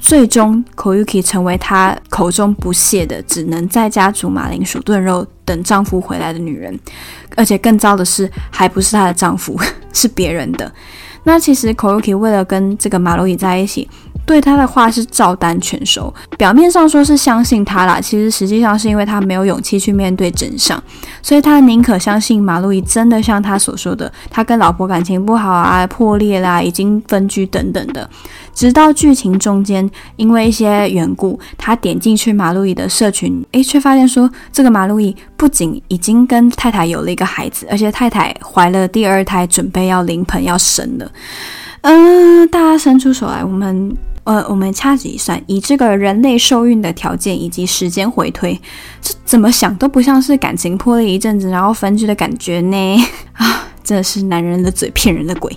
[0.00, 6.76] 最终，Koyuki 成为他口中不屑的，只能在家煮马铃薯炖肉等丈夫回来的女人。
[7.36, 9.56] 而且更糟的是，还不是她的丈夫，
[9.94, 10.72] 是别人的。
[11.22, 13.88] 那其实 Koyuki 为了跟这个马路易在一起。
[14.28, 20.80] 对他的话是照单全收，表面上说是相信他啦，其实实际上是因为他没有勇气去面对真相，
[21.22, 28.06] 所以他宁可相信马路易真的像他所说的，他跟老婆感情不好啊，破裂啦，已经分居等等的。
[28.52, 41.10] 直到剧情中间，因为一些缘故，他点进去马路易的社群，诶，却发现说这个马路易不仅已经跟太太有了一个孩子，而且太太怀了第二胎，准备要临盆要生了。
[41.82, 43.96] 嗯，大家伸出手来，我们。
[44.28, 48.60] 呃，我们掐指一算，以这个人类受孕的条件以及时间回推，
[49.00, 53.06] 这怎么想都不像是感情破裂一阵子然后分居的感觉呢？
[53.32, 55.50] 啊，真的是男人的嘴骗人的鬼。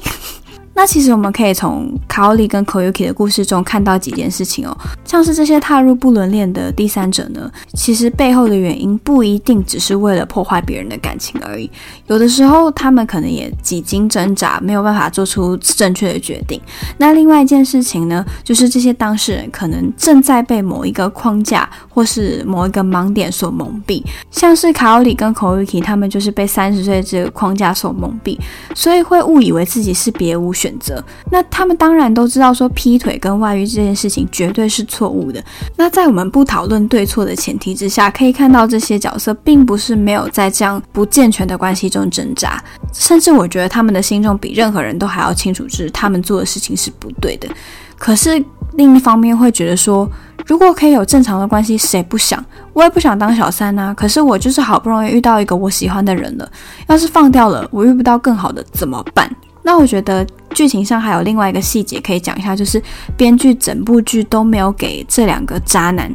[0.81, 11.69] 那其实我们可以从卡奥里跟 Koyuki 的故事中看到几件事情哦，像是这些踏入不伦恋的第三者呢，其实背后的原因不一定只是为了破坏别人的感情而已，
[12.07, 16.59] 有的时候他们可能也几经挣扎，没有办法做出正确的决定。
[16.97, 28.35] 那另外一件事情呢，就是这些当事人可能正在被某一个框架或是某一个盲点所蒙蔽，像是卡奥里跟 Koyuki 他们就是被三十岁这个框架所蒙蔽，
[28.73, 35.43] 所以会误以为自己是别无选选择，那他们当然都知道说劈腿跟外遇这件事情绝对是错误的。
[35.75, 47.49] 那在我们不讨论对错的前提之下，可以看到这些角色并不是没有在这样不健全的关系中挣扎，甚至我觉得他们的心中比任何人都还要清楚，就是他们做的事情是不对的。
[47.97, 50.09] 可是另一方面会觉得说，
[50.47, 52.43] 如果可以有正常的关系，谁不想？
[52.73, 53.93] 我也不想当小三啊。
[53.93, 56.51] 可是我就是好不容易遇到一个我喜欢的人了，
[56.87, 59.29] 要是放掉了，我遇不到更好的怎么办？
[59.63, 62.81] 那我觉得剧情上还有另外一个细节可以讲一下，就是
[63.15, 66.13] 编剧整部剧都没有给这两个渣男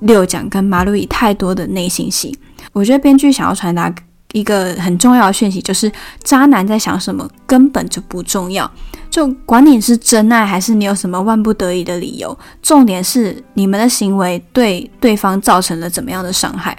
[0.00, 2.36] 六讲跟马路易太多的内心戏。
[2.72, 3.92] 我觉得编剧想要传达
[4.32, 5.90] 一个很重要的讯息，就是
[6.22, 8.70] 渣男在想什么根本就不重要，
[9.08, 16.76] 就管你是真爱还是你有什么万不得已的理由，重点是你们的行为对对方造成了怎么样的伤害。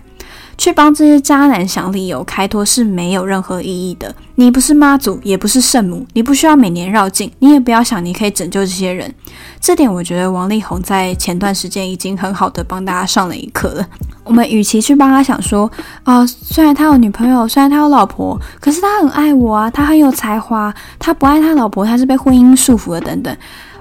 [0.60, 4.14] 去帮这些渣男想理由开脱是没有任何意义的。
[4.36, 9.14] 你不是妈祖，也不是圣母，你不需要每年绕境，你也不要想你可以拯救这些人。
[9.62, 13.88] 这点我觉得王力宏在前段时间已经很好的帮大家上了一课了。
[14.26, 15.72] 我们与其去帮他想说，
[16.04, 23.34] 啊、虽然他有女朋友，虽然他有老婆，可是他很爱我啊，他很有才华，他不爱他老婆，他是被婚姻束缚的等等。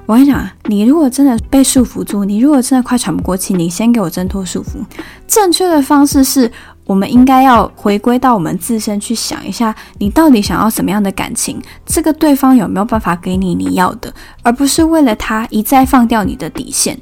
[0.08, 4.82] 我跟你讲，你如果真的被束缚住，你如果真的快喘不过气，你先给我挣脱束缚。
[5.26, 6.50] 正确的方式是，
[6.86, 11.60] 我们应该要回归到我们自身去想一下，你到底想要什么样的感情？
[11.84, 14.10] 这个对方有没有办法给你你要的？
[14.42, 16.98] 而不是为了他一再放掉你的底线。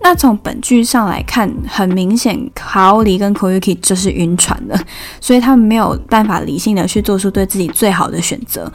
[0.00, 4.80] 那从本剧上来看，很明显，卡奥里跟 Koyuki 就是晕船了，
[5.20, 8.72] 所以他们没有办法理性的去做出对自己最好的选择。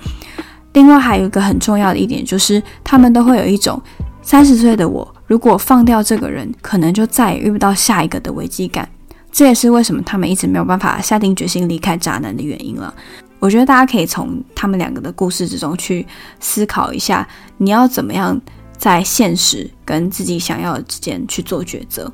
[0.73, 3.81] 另外还有一个很重要的一点，就是他们都会有一种
[4.21, 8.87] 三十岁的我，如果放掉这个人，可能就再也遇不到下一个的危机感。
[9.31, 12.93] 这也是为什么他们一直没有办法下定决心离开渣男的原因了。
[13.39, 16.05] 我觉得大家可以从他们两个的故事之中去
[16.39, 17.27] 思考一下，
[17.57, 18.39] 你要怎么样
[18.75, 22.11] 在现实跟自己想要的之间去做抉择。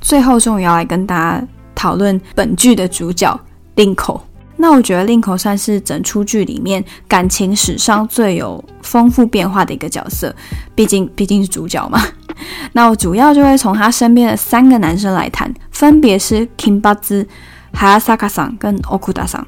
[0.00, 3.40] 最后，终于要来跟大家讨论本剧的主角
[3.76, 4.20] Rinko。
[4.60, 10.34] 那我觉得 Linko 算是整出剧里面感情史上最有丰富变化的一个角色，
[10.74, 11.98] 毕竟毕竟是主角嘛。
[12.72, 17.26] 那我主要就会从他身边的三个男生来谈，分别是 Kinbatsu、
[17.74, 19.44] Hayasaka 桑跟 Okuda 桑。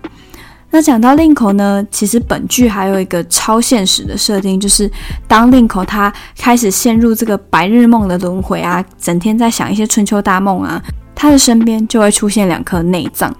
[0.70, 4.90] 那讲到令口呢，其实本剧还有一个超现实的设定，就是
[5.29, 10.83] 当令口他开始陷入这个白日梦的轮回啊，整天在想一些春秋大梦啊，
[11.14, 13.31] 他的身边就会出现两颗内脏。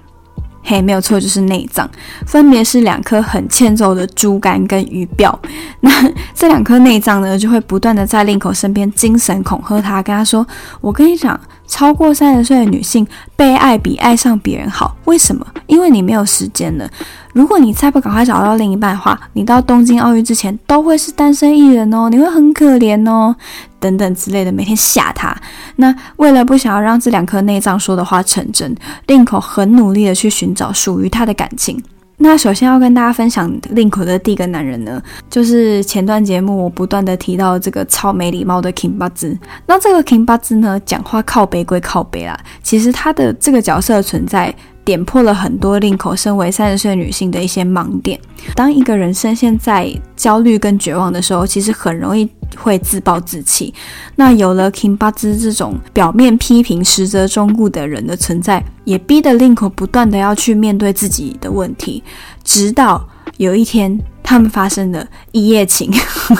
[0.62, 1.88] 嘿，没有错，就是内脏，
[2.27, 5.37] 分别是两颗很欠揍的猪肝跟鱼鳔。
[5.81, 5.90] 那
[6.35, 10.46] 这两颗内脏呢，就会不断的在令口身边精神恐吓他，跟他说
[10.81, 15.44] ：“我跟你讲，超过三十岁的女性被爱比爱上别人好，为什么？
[15.66, 16.88] 因为你没有时间了。”
[17.33, 23.35] 如果你再不赶快找到另一半的话，你到东京奥运之前都会是单身一人哦，你会很可怜哦，
[23.81, 25.35] 等等之类的，每天吓他。
[25.77, 28.75] 那为了不想要让这两颗内脏说的话成真，
[29.07, 31.83] 令口很努力的去寻找属于他的感情。
[32.18, 39.37] 那首先要跟大家分享令口的第一个男人呢，就是前段节目我不断的提到这个超没礼貌的 Kinbatsu。
[39.66, 44.55] 那这个 Kinbatsu 呢，讲话靠北归靠北啦，其实他的这个角色的存在。
[44.85, 48.18] 点破了很多令口身为三十岁女性的一些盲点。
[48.55, 53.73] 当一个人深陷在焦虑跟绝望的时候，其实很容易会自暴自弃。
[54.16, 62.03] 那有了 Kinbatsu 这种表面批评、实则忠固的人的存在，也逼得令口不断的要去面对自己的问题。
[62.42, 65.92] 直到有一天，他们发生了一夜情，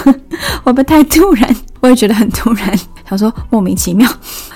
[0.65, 1.57] 会不太突然？
[1.81, 2.77] 我也觉得很突然，
[3.09, 4.11] 想说莫名其妙。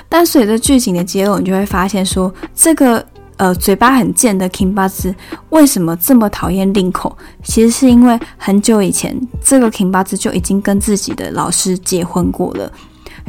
[0.09, 3.07] 但随着剧情的揭露，你就会发现说这个。
[3.37, 5.15] 呃，嘴巴很贱的 King Buzz
[5.51, 7.17] 为什么这么讨厌令口？
[7.45, 12.73] 其实是因为很久以前，这个 King Buzz 就已经跟自己的老师结婚过了，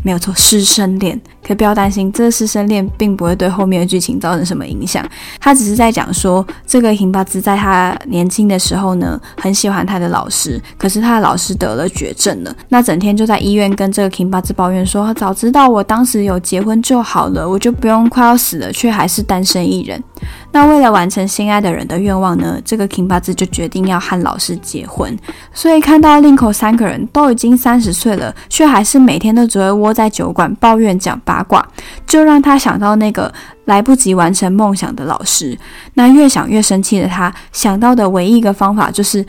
[0.03, 1.19] 没有错，师生恋。
[1.47, 5.05] 可不要担心，这个师生恋并不会对后面的剧情造成什么影响。
[5.39, 20.03] 他只是在讲说，这个辛巴兹在他年轻的时候呢，很喜欢他的老师，可是他的老师得了绝症了，那整天就在医院跟这个辛巴兹抱怨说，早知道我当时有结婚就好了，我就不用快要死了，却还是单身一人。
[20.51, 25.15] 那为了完成心爱的人的愿望呢，这个金巴兹就决定要和老师结婚。
[25.53, 31.67] 所以看到林口三个人都已经三十岁了，却还是每天都只会窝在酒馆抱怨讲八八卦，
[32.07, 33.31] 就让他想到那个
[33.65, 35.57] 来不及完成梦想的老师。
[35.93, 39.25] 那越想越生气的他，想到的唯一一个方法就是。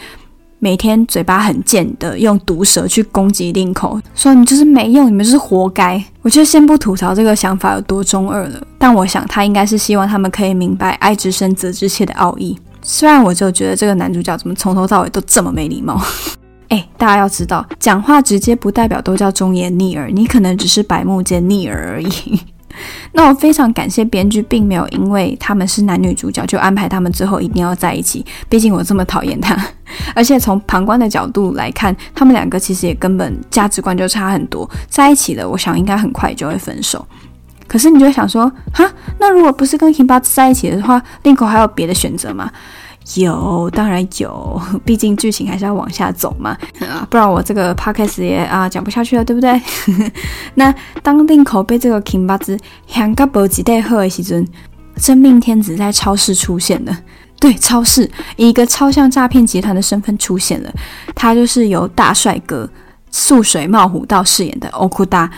[0.61, 6.03] 每天嘴巴很贱的用毒舌去攻击令口，说你就是没用，你们就是活该。
[6.21, 12.59] 我就先不吐槽这个想法有多中二了，但我想他应该是希望他们可以明白“爱之深，责之切”的奥义。
[12.83, 16.03] 虽然我就觉得这个男主角怎么从头到尾都这么没礼貌。
[16.69, 22.41] 哎，大家要知道，讲话直接不代表都叫忠言逆耳，你可能只是百目间逆耳而已。
[23.13, 28.25] 那我非常感谢编剧，并没有因为他们是男女主角就安排他们最后一定要在一起。
[28.49, 29.57] 毕竟我这么讨厌他，
[30.15, 37.05] 而且从旁观的角度来看，他们两个其实也根本价值观就差很多，在一起了，我想应该很快就会分手。
[37.67, 38.89] 可是你就会想说，哈，
[39.19, 42.51] 那如果不是跟秦八在一起的话，Linko 还有别的选择吗？
[43.17, 46.51] 有，当然有， 毕竟剧情还是要往下走嘛，
[46.81, 49.61] 啊，不然我这个 podcast 也啊讲不下去了，对不对？
[50.55, 54.47] 那当令口被这个 Kinbazu 香格博吉带喝的时阵，
[54.97, 56.99] 真命天子在超市出现了，
[57.41, 60.73] 对，超市以一个超像诈骗集团的身份出现了，
[61.15, 62.69] 他就是由大帅哥
[63.11, 65.31] 素水茂虎道饰演的欧库达。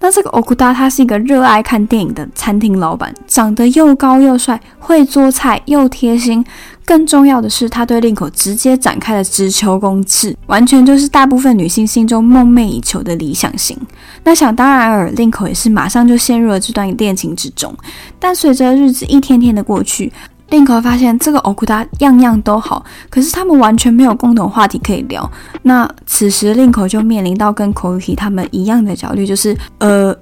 [0.00, 6.44] 那这个欧库达他是一个热爱看电影的餐厅老板，长得又高又帅，会做菜又贴心。
[6.84, 13.76] 更重要的是，他对令口直接展开了直球攻势，完全就是大部分女性心中梦寐以求的理想型。
[14.24, 17.74] 那想当然尔，令口也是马上就陷入了这段恋情之中。
[18.18, 20.10] 但随着日子一天天的过去，
[20.50, 25.30] 令口发现这个奥库达样样都好，可是他们完全没有共同话题可以聊。
[25.62, 30.16] 那此时，令口就面临到跟口语体他们一样的焦虑，就是呃，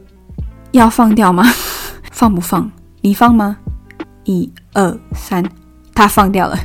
[0.72, 1.44] 要放掉吗？
[2.10, 2.70] 放不放？
[3.00, 3.56] 你放吗？
[4.24, 5.44] 一二三。
[5.94, 6.58] 他放掉了，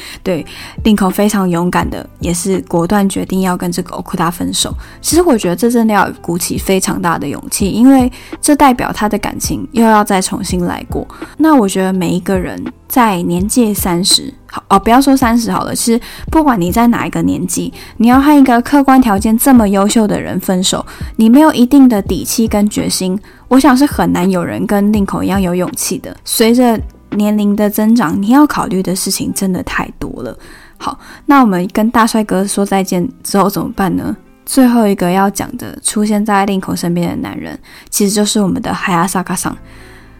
[0.22, 0.44] 对，
[0.84, 4.74] 令口非常勇敢的，也是果断决定要跟这个欧库达分手。
[5.00, 11.06] 其实我觉得这真的要鼓起非常大的勇气，因为这代表他的感情又要再重新来过。
[11.38, 20.84] 那我觉得每一个人在年届三十，好哦，不要说三十好了，其实不管你在哪一个年纪，你要和一个客观条件这么优秀的人分手，
[21.16, 23.18] 你没有一定的底气跟决心，
[23.48, 26.14] 我想是很难有人跟令口一样有勇气的。
[26.24, 26.78] 随着
[27.12, 30.36] 年龄的增长，你要考虑的事情真的太多了。
[30.76, 34.16] 好，那我们跟大帅哥说再见之后怎么办呢？
[34.44, 37.58] 最后一个要讲的出现在令口身边的男人，
[37.88, 39.56] 其实就是我们的海亚萨卡桑。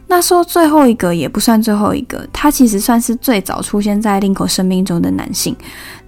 [0.07, 5.57] 那说最后一个也不算最后一个，他其实算是最早出现在令口生命中的男性。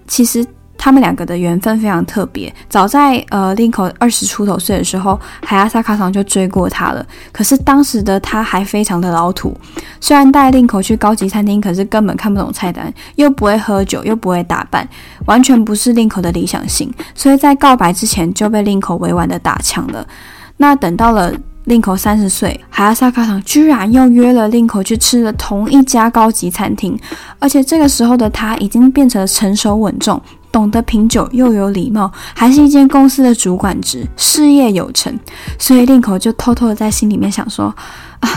[0.07, 0.45] 其实。
[0.77, 2.53] 他们两个的缘分非常特别。
[2.69, 7.05] 早在呃林口二十出头岁的时候，海亚萨卡桑就追过他了。
[7.31, 9.55] 可是当时的他还非常的老土，
[9.99, 14.87] 虽然带林口去高级餐厅，可是根本看不懂菜单，又不会喝酒，又不会打扮，
[15.25, 16.93] 完全不是林口的理想型。
[17.13, 20.05] 所以在告白之前就被林口委婉的打枪了。
[20.57, 21.33] 那等到了
[21.65, 26.97] 令口三十岁，海亚萨卡桑居然又约了令口去吃了同一家高级餐厅，
[27.39, 30.21] 而且这个时候的他已经变成了成熟稳重。
[30.55, 35.13] 懂得品酒又有礼貌，还是一间公司的主管职，事业有成，
[35.59, 37.65] 所以令口就偷偷的在心里面想说：
[38.21, 38.29] 啊，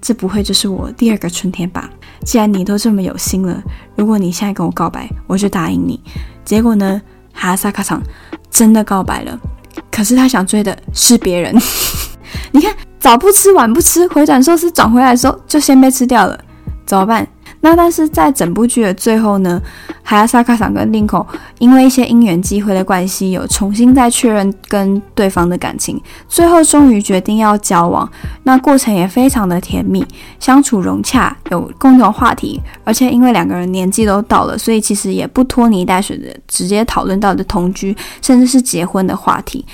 [0.00, 1.90] 这不会就是我第二个春天吧？
[2.24, 3.62] 既然你都这么有心了，
[3.94, 6.00] 如果你现在跟我告白，我就答应你。
[6.42, 6.98] 结果呢，
[7.34, 8.02] 哈萨卡桑
[8.50, 9.38] 真的告白了，
[9.90, 11.54] 可是他想追的是别人。
[12.50, 16.40] 你看，早不吃晚不吃，回转寿司转回来的时候就先被吃掉了，
[16.86, 17.28] 怎么办？
[17.62, 19.62] 那但是在整部剧的最后呢，
[20.02, 21.26] 海亚萨卡桑跟林口
[21.60, 25.98] 因为一些因缘机会的关系，有重新再确认跟对方的感情，
[26.28, 28.10] 最后终于决定要交往。
[28.42, 30.04] 那过程也非常的甜蜜，
[30.40, 39.64] 相处融洽，有共同话题，而且因为两个人年纪都到了，所以其实也不拖泥带水的直接讨论到的同居，甚至是结婚的话题。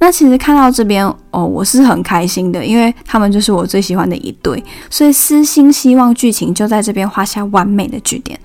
[0.00, 8.38] 那其实看到这边哦，我是很开心的，因为他们就是我最喜欢的一对，所以私心希望剧情就在这边画下完美的句点。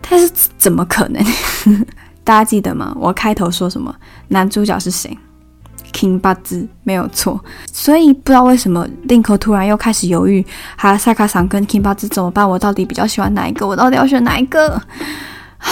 [0.00, 1.22] 但是怎么可能？
[2.24, 2.96] 大家记得吗？
[2.98, 3.94] 我开头说什么？
[4.28, 5.16] 男主角是谁
[5.92, 7.38] ？Kinbazu 没有错。
[7.70, 10.44] 所以不知道为什么，Link 突然又开始犹豫，
[10.76, 12.48] 哈萨卡桑跟 Kinbazu 怎么办？
[12.48, 13.66] 我到底比较喜欢哪一个？
[13.66, 14.80] 我到底要选哪一个？
[15.58, 15.70] 唉，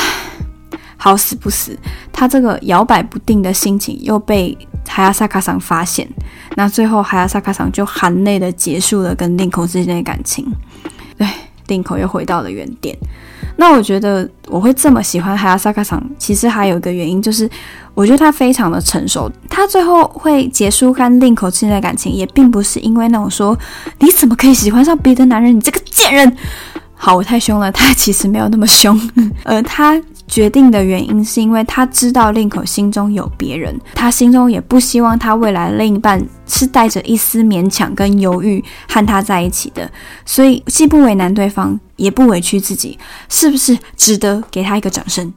[0.98, 1.74] 好死不死，
[2.12, 4.56] 他这个摇摆不定的心情又被。
[4.86, 6.08] 海亚萨卡桑发现，
[6.54, 10.46] 那最后海亚萨卡桑就含泪的结束了跟林口之间的感情，
[11.18, 11.26] 对，
[11.66, 12.96] 林口又回到了原点。
[13.58, 17.48] 那我觉得我会这么喜欢海亚萨卡桑，其实还有一个原因就是，
[17.94, 19.30] 我觉得他非常的成熟。
[19.48, 23.58] 他最后会结束跟林口之间的感情，也并不是因为那种说
[24.00, 26.36] 你怎么可以喜欢上别的男人，你这个贱人。
[26.94, 27.72] 好，我太凶了。
[27.72, 28.98] 他其实没有那么凶，
[29.44, 30.00] 而 他。
[30.28, 39.90] 决定的原因是因为他知道令口心中有别人，他心中也不希望他未来的另一半是带着一丝勉强跟犹豫和他在一起的，
[40.24, 42.98] 所以既不为难对方，也不委屈自己，
[43.28, 45.32] 是不是值得给他一个掌声？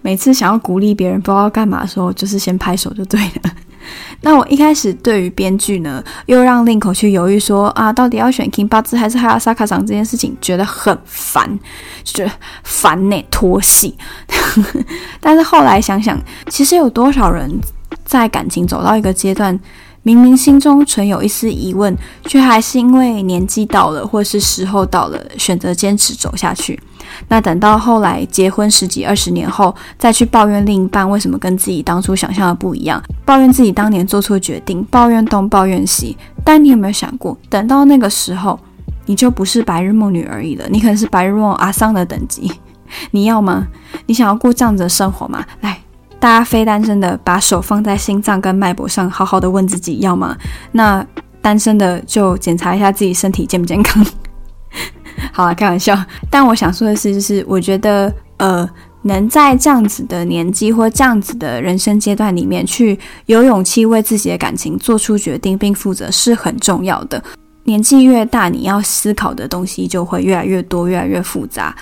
[0.00, 3.50] 每次想要鼓励别人不知道干嘛的时候，就是先拍手就对了。
[4.22, 11.58] 那我一开始对于编剧呢，又让令口去犹豫说啊，到底要选 King 八字还是哈亚萨卡长这件事情，觉得很烦，
[12.02, 12.32] 就觉得
[12.62, 13.96] 烦呢，拖戏。
[15.20, 16.18] 但是后来想想，
[16.48, 17.50] 其实有多少人
[18.04, 19.58] 在感情走到一个阶段，
[20.04, 21.96] 明明心中存有一丝疑问，
[22.26, 26.78] 却还是因为年纪到了，或是时候到了，选择坚持走下去。
[27.28, 36.14] 那等到后来结婚十几二十年后，再去抱怨另一半为什么跟自己当初想象的不一样，抱怨自己当年做错决定，抱怨东抱怨西。
[36.44, 38.60] 但你有没有想过，等到那个时候，
[39.06, 42.52] 你就不是白日梦女而已了，你可能是白日梦阿桑的等级。
[43.12, 43.66] 你要吗？
[44.04, 45.42] 你想要过这样子的生活吗？
[45.62, 45.80] 来，
[46.24, 50.34] 大家非单身的把手放在心脏跟脉搏上，好好的问自己要吗？
[50.72, 51.06] 那
[51.42, 54.02] 单身的就检查一下自己身体健不健康。
[55.34, 55.94] 好了，开玩笑。
[56.30, 58.66] 但我想说的是，就是我觉得，呃，
[59.02, 67.22] 能在这样子的年纪或这样子的人生阶段里面，去有勇气为自己的感情做出决定并负责，是很重要的。
[67.64, 71.76] 年纪越大，你要思考的东西就会越来越多，越来越复杂。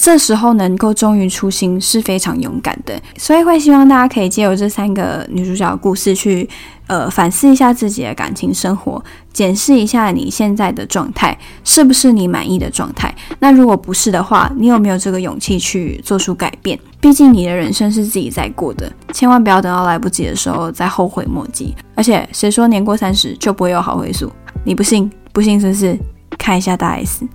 [0.00, 6.48] 这时候能够忠于初心是非常勇敢的，所以会希望大家可以借由这三个女主角的故事去，
[6.86, 13.12] 呃，反思一下自己的感情生活，检视一下你现在的状态是不是你满意的状态。
[13.40, 16.78] 那如果不是的话，你有没有这个勇气去做出改变？
[17.00, 21.74] 毕竟你的人生是自己在过的，千万不要等到来不及的时候再后悔莫及。
[21.96, 24.30] 而且谁说年过三十就不会有好回数？
[24.64, 25.10] 你不信？
[25.32, 25.98] 不信是不是？
[26.38, 27.26] 看一下大 S。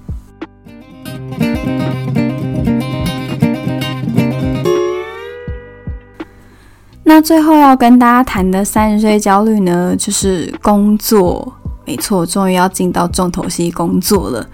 [7.03, 11.53] 那最后要跟大家谈的三十岁焦虑呢，就是工作。
[11.85, 14.47] 没错，终于要进到重头戏工作了。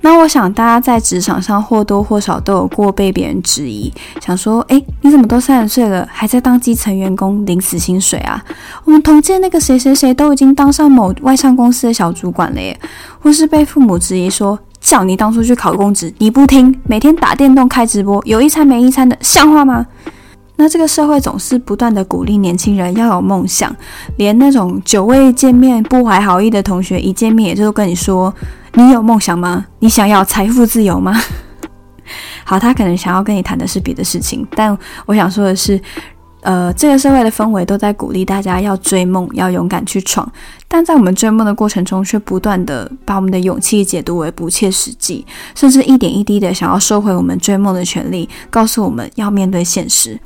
[0.00, 8.40] 那我想大家在职场上或多或少都有过被别人质疑，想说：诶，你怎么都三十岁了，还在当基层员工领死薪水啊？
[8.84, 12.78] 我们同届那个谁谁谁都已经当上某外商公司的小主管了耶。
[13.18, 19.84] 或是被父母质疑说，叫你当初去考公职，你不听，每天打电动开直播，有一餐没一餐的，像话吗？
[20.60, 23.74] 那这个社会总是不断的鼓励年轻人要有梦想，
[24.16, 28.34] 连那种久未见面、不怀好意的同学，一见面也就跟你说
[28.74, 29.64] ：“你有梦想吗？
[29.78, 31.16] 你想要财富自由吗？”
[32.42, 35.80] 好，他可能想要跟你谈的是别的事情，但我想说的是，
[36.40, 40.28] 呃，这个社会的氛围都在鼓励大家要追梦，要勇敢去闯，
[40.66, 50.18] 但在我们追梦的过程中，却不断的把我们的勇气解读为不切实际，甚至一点一滴的想要收回我们追梦的权利，告诉我们要面对现实。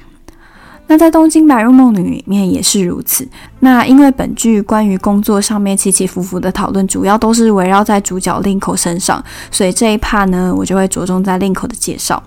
[0.87, 3.27] 那在《东京白日梦女》里面也是如此。
[3.61, 12.23] 那因为本剧关于工作上面起起伏伏的讨论，主要都是围绕在主角令口身上，所以这一 part 呢，我就会着重在令口的介绍。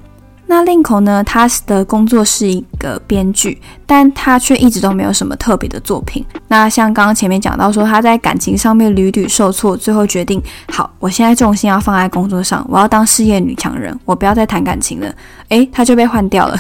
[0.48, 6.24] 那令口呢，他的工作是一个编剧，但他却一直都没有什么特别的作品。
[6.48, 10.40] 那像刚刚前面讲到说，他在感情上面屡屡受挫，最后决定，
[10.72, 15.12] 好，我现在重心要放在工作上，我要当事业女强人，我不要再谈感情了。
[15.50, 16.56] 诶，他就被换掉了。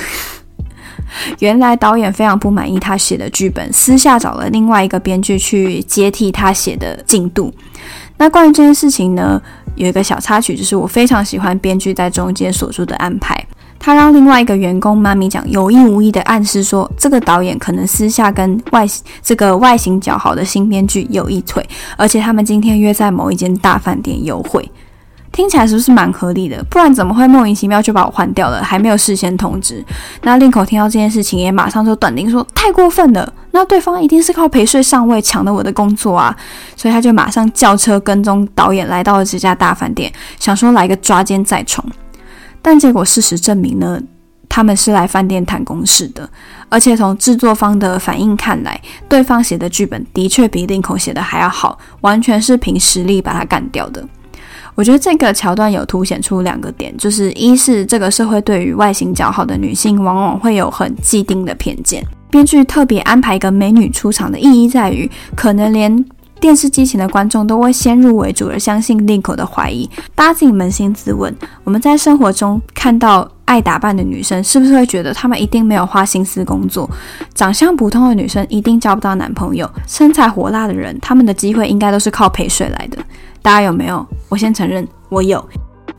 [1.40, 7.54] 原来导演非常不满意他写的剧本，私下找了另外一个编剧去接替他写的进度。
[8.18, 9.42] 那关于这件事情呢，
[9.76, 13.36] 有一个小插曲，就是我非常喜欢编剧在中间所做的安排。
[13.78, 18.88] 他让另外一个员工妈咪讲，有意无意的暗示说，这个导演可能私下跟外
[19.22, 21.64] 这个外形较好的新编剧有一腿，
[21.98, 24.68] 而且他们今天约在某一间大饭店幽会。
[25.36, 26.64] 听起来是不是蛮合理的？
[26.70, 29.84] 不然怎么会莫名其妙就把我换掉了，还没有事先通知？
[30.22, 33.34] 那令口听到这件事情，也马上就断定说太过分了。
[33.52, 36.34] 那对方一定是靠陪睡上位抢了我的工作啊！
[36.78, 40.10] 所以他就马上叫车跟踪导演来到了这家大饭店，
[40.40, 41.86] 想说来个抓奸在床。
[42.62, 44.02] 但结果事实证明呢，
[44.48, 46.30] 他们是来饭店谈公事的，
[46.70, 48.80] 而且从制作方的反应看来，
[49.10, 54.02] 对方写的剧本的确比令口写的还要好，完全是凭实力把他干掉的。
[54.76, 62.06] 我觉得这个桥段有凸显出两个点，就是一是这个社会对于外形较好的女性往往会有很既定的偏见。
[62.30, 66.06] 编剧特别安排一个美女出场的意义在于，可能连
[66.42, 69.90] 电视机前的观众都会先入为主而相信 Linko 的怀疑。
[70.14, 76.90] 大家自己扪心自问，我们在生活中看到爱打扮的女生，是不是会觉得她们一定没有花心思工作？
[77.34, 79.70] 长相普通的女生一定交不到男朋友？
[79.88, 82.98] 身材火辣的人，他们的机会应该都是靠陪睡来的。
[83.46, 84.04] 大家有没有？
[84.28, 85.48] 我先承认，我有。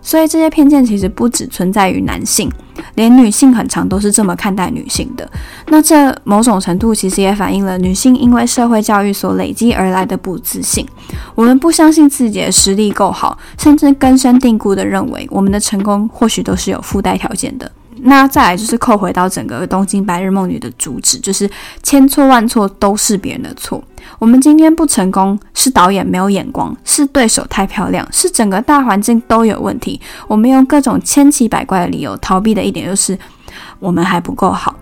[0.03, 2.51] 所以这些偏见其实不只存在于男性，
[2.97, 5.29] 连女性很常都是这么看待女性的。
[5.69, 10.85] 那这某种程度其实也反映了女性因为社会教育所累积而来的不自信。
[11.37, 17.71] 我们不相信自己的实力够好，甚至根深蒂固地认为我们的成功或许都是有附带条件的。
[18.03, 21.51] 那再来就是扣回到整个《东京白日梦女》的主旨，就是
[21.83, 23.83] 千错万错都是别人的错。
[24.19, 30.01] 我们今天不成功，是导演没有眼光，是对手太漂亮，是整个大环境都有问题。
[30.29, 33.19] 我们用各种千奇百怪的理由逃避的一点就是，
[33.79, 34.77] 我们还不够好。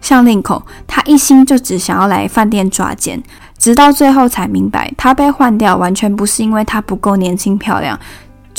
[0.00, 3.22] 像 Link，他一心就只想要来饭店抓奸，
[3.58, 7.98] 直到最后才明白，他被换掉完全不是因为他不够年轻漂亮。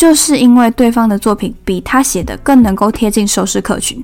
[0.04, 4.04] 就是因为对方的作品比他写的更能够贴近收视客群，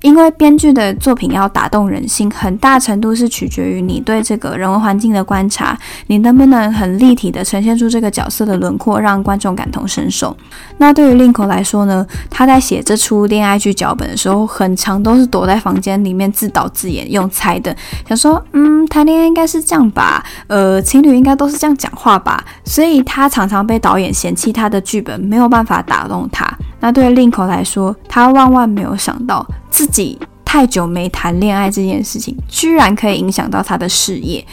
[0.00, 5.76] 因为编剧的作品要打动人心，很大程度是取决于你对这个人文环境的观察，
[6.06, 10.36] 你能不能很立体的呈现出这个角色的轮廓，让观众感同身受。
[10.78, 17.76] 那对于 Linko 来说呢，他在写这出恋爱剧脚本的时候，很常都是躲在房间里面自导自演，用猜的，
[18.08, 25.18] 想说，嗯，谈恋爱应该是这样吧，呃，情侣应该都是这样讲话吧，所以他常常被导演嫌弃他的剧本。
[25.20, 26.46] 没有没有办法打动他。
[26.80, 34.44] 那对于 Linko 来说，他万万没有想到自己太久没谈恋爱这件事情，居然可以影响到他的事业。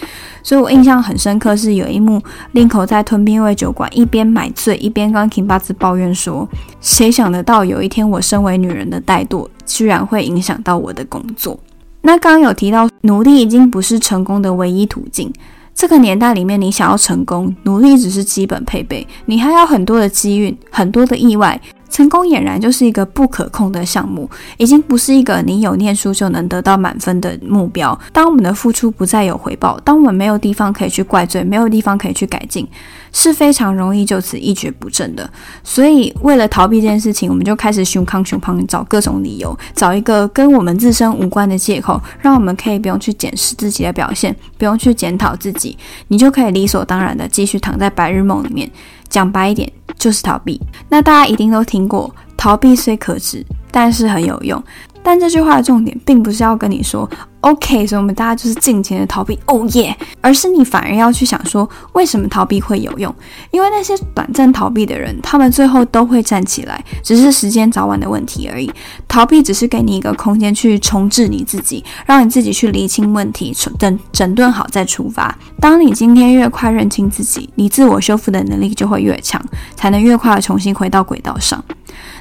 [0.42, 2.22] 所以我印象很深刻，是有一幕
[2.54, 6.48] Linko 在吞并味酒馆一边买醉一边跟金巴兹抱怨说
[6.80, 11.60] ：“谁想得到有一天我身为女人的怠惰，居然会影响到我的工作？”
[12.04, 15.30] 那刚刚有提到，努力已经不是成功的唯一途径。
[15.78, 21.62] 这个年代里面，你想要成功，努力只是基本配备，你还有很多的机运，很多的意外。
[21.90, 27.98] 成功俨然就是一个不可控的项目，已经不是一个你有念书就能得到满分的目标。
[28.12, 32.68] 当我们的付出不再有回报，当我们没有地方可以去怪罪，没有地方可以去改进，
[33.12, 35.30] 是非常容易就此一蹶不振的。
[35.64, 45.78] 所以，为了逃避这件事情，我们就开始胸康胸胖，找各种理由，找一个跟我们自身无关的借口，让我们可以不用去检视自己的表现，不用去检讨自己，
[46.10, 48.70] 你就可以理所当然的继续躺在白日梦里面。
[49.10, 50.62] 讲白一点，就是逃避。
[50.90, 54.62] 那大家一定都听过，逃避虽可耻，但是很有用。
[55.08, 57.10] 但这句话的重点，并不是要跟你说。
[57.40, 59.96] OK，所以我们大家就是尽情的逃避，哦耶！
[60.20, 63.14] 而是你反而要去想说，为什么逃避会有用？
[63.52, 68.70] 因为那些短暂逃避的人，他们最后都会站起来，只是时间早晚的问题而已。
[69.08, 75.34] 逃避只是给你一个空间去重置你自己，让你自己去厘清问题，整整顿好再出发。
[75.62, 79.42] 当你今天越快认清自己，你自我修复的能力就会越强，
[79.74, 81.64] 才能越快的重新回到轨道上。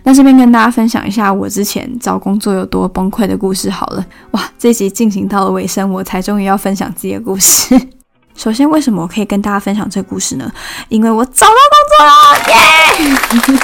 [0.08, 4.06] 那这边跟大家分享一下我之前找工作有多崩溃的故事好了。
[4.30, 7.76] 哇，这集进行到了尾声，我才终于要分享自己的故事。
[8.36, 10.48] 首先，为什么我可以跟大家分享这个故事呢？
[10.90, 13.58] 因为我找到工作了，耶、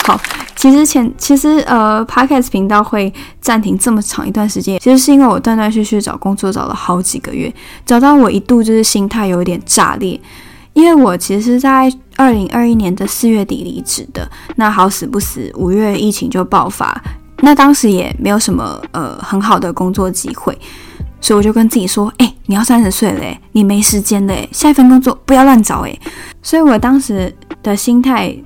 [0.06, 0.18] 好，
[0.56, 7.52] 其实前其实呃，Podcast 频道会暂停这么长一段时间，其实是因为我断断续续找工作找了好几个月，
[7.84, 10.18] 找到我一度就是心态有一点炸裂。
[10.74, 17.02] 因为我其实在二零二一年的四月底离职的，那好死不死，五月疫情就爆发，
[17.38, 20.56] 那当时也没有什么呃很好的工作机会，
[21.20, 25.98] 所以我就跟自己说，哎，你要三十岁了，你没时间了，下一份工作不要乱找，哎，
[26.42, 28.36] 所以我当时的心态，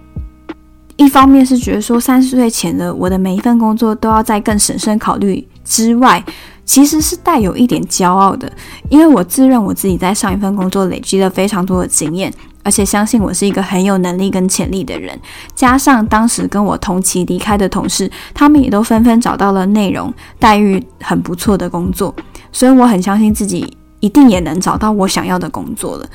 [0.96, 6.22] 一方面是觉得说三十岁前的我的每一份工作都要再更审慎考虑之外。
[6.68, 8.52] 其实是带有一点骄傲的，
[8.90, 12.30] 因为我自认我自己在上一份工作累积了非常多的经验，
[12.62, 15.18] 而且相信我是一个很有能力跟潜力的人。
[15.54, 22.14] 加上当时跟我同期离开的同事，他们也都纷纷找到了内容待遇很不错的工作，
[22.52, 23.66] 所以我很相信自己
[24.00, 26.06] 一定也能找到我想要的工作了。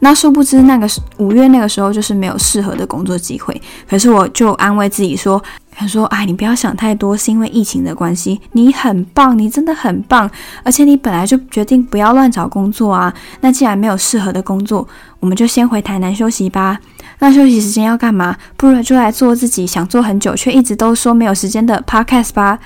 [0.00, 0.88] 那殊不知那个
[1.18, 5.40] 五月那个时候就是没有适合的工作机会，可是我就安慰自己说。
[5.74, 8.40] 他说：“哎，你不要想太多，是因为疫情的关系。
[8.52, 10.30] 你很棒，你真的很棒，
[10.62, 13.12] 而且你本来就决定不要乱找工作啊。
[13.40, 14.86] 那既然没有适合的工作，
[15.18, 16.78] 我们就先回台南休息吧。
[17.18, 18.36] 那休息时间要干嘛？
[18.56, 22.58] 不如就来做自己想做很久却一直都说没有时间的 podcast 吧。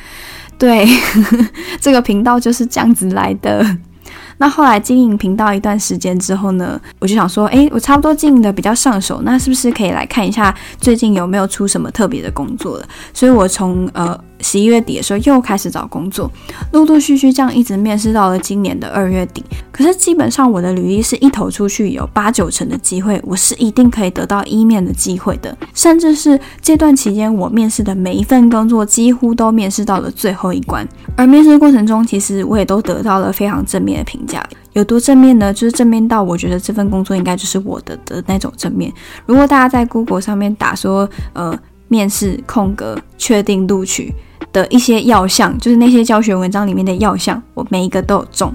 [0.59, 1.49] 对，呵呵，
[1.81, 3.65] 这个频道就是这样子来的。
[4.39, 12.89] 那后来经营频道一段时间之后呢，我就想说，哎，我差不多经营的比较上手，那是不是可以来看一下最近有没有出什么特别的工作了？
[13.13, 14.19] 所以我从呃。
[14.47, 16.31] 十一月底的时候又开始找工作，
[16.73, 19.43] 陆陆续续这样一直面试到了今年的二月底。
[19.73, 25.57] 可是基本上我的履历是一投出去有八九成的机会，我是一定可以得到一面的机会的。
[25.75, 30.87] 甚至是这段期间我面试的每一份工作，几乎都面试到了最后一关。
[31.17, 34.49] 而面试过程中，其实我也都得到了非常正面的评价。
[34.75, 35.53] 有多正面呢？
[35.53, 38.93] 就是正面到我觉得这份工作应该就是我的的那种正面。
[39.27, 41.59] 如果大家在 Google 上面打说，呃。
[41.89, 44.13] 面试空格确定录取
[44.57, 48.51] 的一些要项，就是那些教学文章里面的要项，我每一个都有中，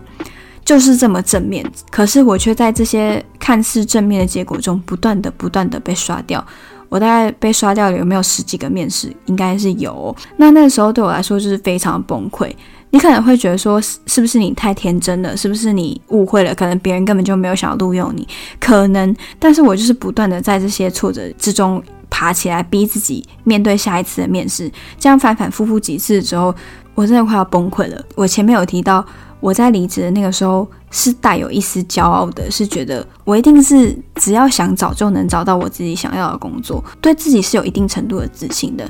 [0.65, 1.63] 就是这么正面。
[1.91, 6.43] 可是我却在这些看似正面的结果中，不断的、不断的被刷掉。
[6.89, 9.15] 我大概被刷掉了有没有十几个面试？
[9.27, 10.13] 应该是有。
[10.37, 12.51] 那那个时候对我来说就是非常崩溃。
[12.89, 15.37] 你可能会觉得说，是不是你太天真了？
[15.37, 16.55] 是不是你误会了？
[16.55, 18.27] 可能别人根本就没有想要录用你，
[18.59, 19.15] 可能。
[19.37, 21.81] 但是我就是不断的在这些挫折之中。
[22.11, 26.53] 爬起来，逼自己面对下一次的面试，这样反反复复几次之后，
[26.93, 28.05] 我真的快要崩溃了。
[28.13, 29.03] 我前面有提到，
[29.39, 38.87] 我在离职的那个时候是带有一丝骄傲的，是觉得我一定是只要想找就能找到我自己想要的工作，对自己是有一定程度的自信的。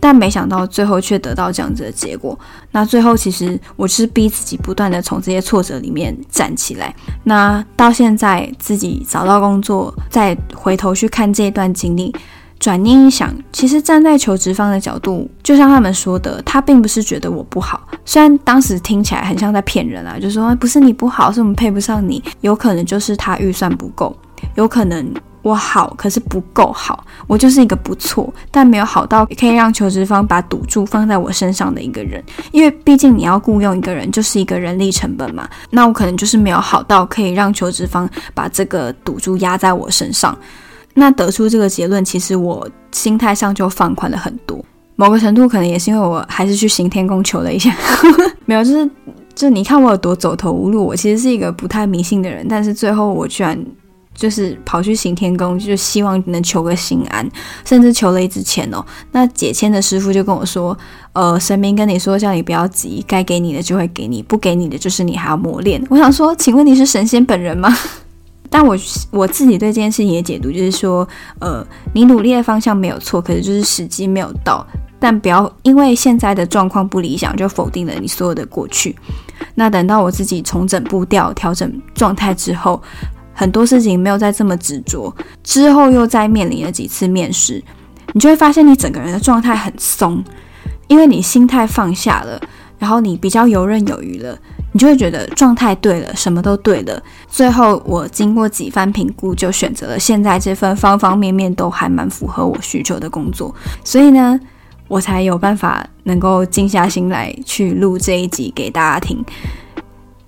[0.00, 2.38] 但没想到最后却得到这样子的结果。
[2.72, 6.94] 那最后其实我是逼自己不断的从这些挫折里面站起来。
[7.22, 12.14] 那到现在自己找到工作，再回头去看这一段经历。
[12.64, 17.86] 转念一想，其实站在求职方的角度，就像他们说的，他并不是觉得我不好。
[18.06, 22.24] 虽然当时听起来很像在骗人啊，就说不是你不好，是我们配不上你。
[22.40, 24.16] 有可能就是他预算不够，
[24.54, 25.06] 有可能
[25.42, 27.04] 我好，可是不够好。
[27.26, 32.24] 我就是一个不错，但没有好到可以让求职方把赌注放在我身上的一个人。
[32.50, 35.46] 因为毕竟你要雇佣一个人，就是一个人力成本嘛。
[35.68, 40.34] 那我可能就是没有好到可以让求职方把这个赌注压在我身上。
[40.94, 44.64] 那得出这个结论，其实我心态上就放宽了很多。
[44.96, 47.74] 某个程度可能也是因为我还是去行天宫求了一下，
[48.46, 48.88] 没有，就是
[49.34, 50.86] 就你看我有多走投无路。
[50.86, 53.58] 我其实是一个不太迷信的人，但是最后我居然
[54.14, 57.28] 就是跑去行天宫，就希望能求个心安，
[57.64, 58.84] 甚至求了一支签哦。
[59.10, 60.78] 那解签的师傅就跟我说
[61.12, 67.76] ：“呃，神明跟你说，叫你不要急，该给你的就会给你，不给你的就是你还要磨练。”我想说，请问你是神仙本人吗？
[68.54, 68.76] 但我
[69.10, 71.06] 我自己对这件事情的解读就是说，
[71.40, 74.64] 呃，你努力的方向没有错，可是就是时机没有到。
[75.00, 78.94] 但不要因为现在的状况不理想，就否定了你所有的过去。
[79.56, 82.80] 那等到我自己重整步调、调整状态之后，
[83.32, 87.60] 很多事情没有再这么执着，之后又再面临了几次面试，
[88.12, 90.22] 你就会发现你整个人的状态很松，
[90.86, 92.40] 因为你心态放下了，
[92.78, 94.38] 然后你比较游刃有余了。
[94.76, 97.00] 你就会觉得状态对了，什么都对了。
[97.28, 103.54] 最后，我经过几番评估，就选择了现在这份方方面面都还蛮符合我需求的工作。
[103.84, 104.38] 所以呢，
[104.88, 109.24] 我才有办法能够静下心来去录这一集给大家听。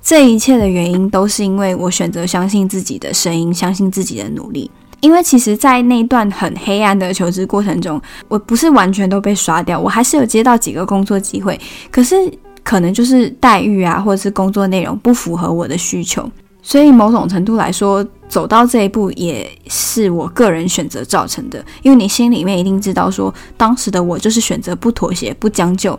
[0.01, 4.71] 这一切的原因都是因为我选择相信自己的声音，相信自己的努力。
[5.01, 11.61] 因为其实，在那段很黑暗的求职过程中，我不是完全都被刷掉，我还是有接到几个工作机会。
[11.91, 12.33] 可是。
[12.67, 16.29] 可能就是待遇啊，或者是工作内容不符合我的需求，
[16.61, 21.65] 所以某种程度来说，走到这一步也是我个人选择造成的。
[21.83, 25.97] 因为你心里面一定知道说，说当时的我就是选择不妥协、不将就，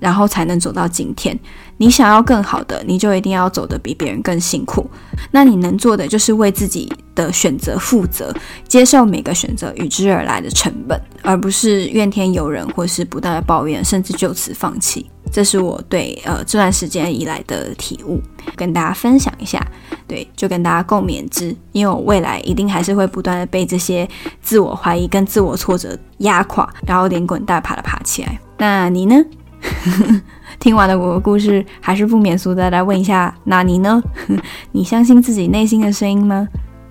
[0.00, 1.38] 然后才能走到今天。
[1.76, 4.88] 你想要更好的，你就一定要走得比别人更辛苦。
[5.30, 8.34] 那你能做的就是为自己的选择负责，
[8.66, 15.04] 接受每个选择与之而来的成本，而不是怨天尤人，或是不断的抱怨，甚至就此放弃。
[15.32, 18.20] 这是我对呃这段时间以来的体悟，
[18.54, 19.60] 跟大家分享一下。
[20.08, 24.08] 对，就跟大家共勉之，因为我未来一定还是会不断的被这些
[24.40, 28.38] 自我怀疑跟自我挫折压垮，然后连滚带爬的爬起来。
[28.58, 29.16] 那你呢？
[30.60, 34.00] 听完了我的故事，还是不免俗的来问一下，那你呢？
[34.72, 36.46] 你相信自己内心的声音吗？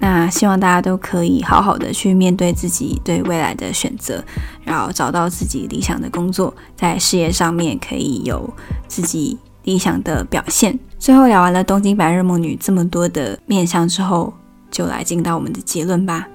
[0.07, 4.23] 那希望大家都可以好好的去面对自己对未来的选择，
[4.63, 8.47] 然后找到自己理想的工作，在事业上面可以有
[8.87, 10.77] 自己理想的表现。
[10.99, 14.31] 最后聊完了东京白日梦女这么多的面向之后，
[14.69, 16.27] 就来进到我们的结论吧。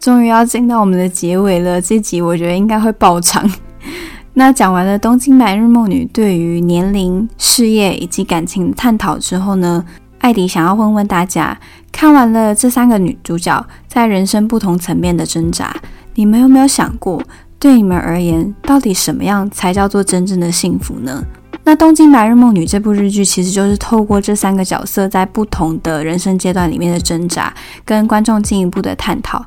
[0.00, 3.48] 终于要进到我们的结尾了，这集我觉得应该会爆长。
[4.36, 9.84] 那讲完了东京白日梦女对于年龄、事业以及感情的探讨之后呢，
[10.18, 11.56] 艾迪想要问问大家：
[11.92, 15.72] 看完了这三个女主角在人生不同层面的挣扎，
[16.16, 17.22] 你们有没有想过，
[17.60, 21.24] 对你们而言，到底什么样才叫做真正的幸福呢？
[21.62, 27.54] 那《东京白日梦女》这部日剧，其实就是透过这三个角色在不同的人生阶段里面的挣扎，
[27.84, 29.42] 跟观众进一步的探讨。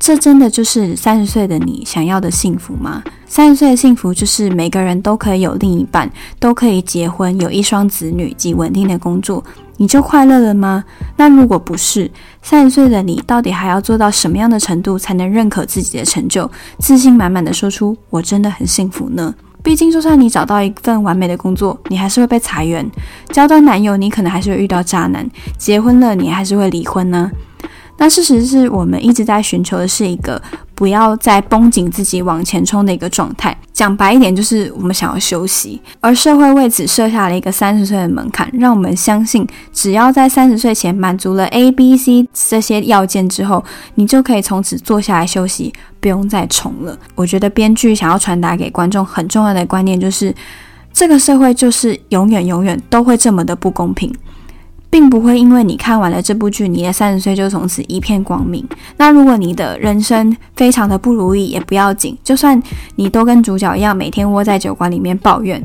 [0.00, 3.02] 这真的就是三十岁的你想要的幸福吗？
[3.26, 9.44] 三十岁的幸福就是每个人都可以有另一半，都可以结婚，有一双子女及稳定的工作，
[9.76, 10.82] 你就快乐了吗？
[11.18, 12.10] 那如果不是，
[12.42, 19.34] 三十岁的你到底还要做到什么样的程度才能认可自己的成就，自信满满的说出“我真的很幸福”呢？
[19.62, 22.82] 毕竟，就算你找到一份完美的工作，你还是会被裁员；
[23.28, 25.22] 交到男友，你可能还是会遇到渣男；
[25.58, 27.30] 结婚了，你还是会离婚呢。
[28.00, 30.40] 那事实是我们一直在寻求的是一个
[30.74, 33.54] 不要再绷紧自己往前冲的一个状态。
[33.74, 35.78] 讲白一点，就是我们想要休息。
[36.00, 43.62] 而社会为此设下了一个三十岁的门槛，让我们相信，只要在三十岁前满足了 A、B、C 这些要件之后，
[43.96, 45.70] 你就可以从此坐下来休息，
[46.00, 46.98] 不用再冲了。
[47.14, 50.34] 我觉得编剧想要传达给观众很重要的观念就是，
[50.94, 54.10] 这个社会就是永远永远都会这么的不公平。
[54.90, 58.66] 并不会因为你看完了这部剧，你的三十岁就从此一片光明。
[58.96, 62.60] 那如果你的人生非常的不如意，也不要紧，就算
[62.96, 65.62] 你都跟主角一样，每天窝在酒馆里面抱怨。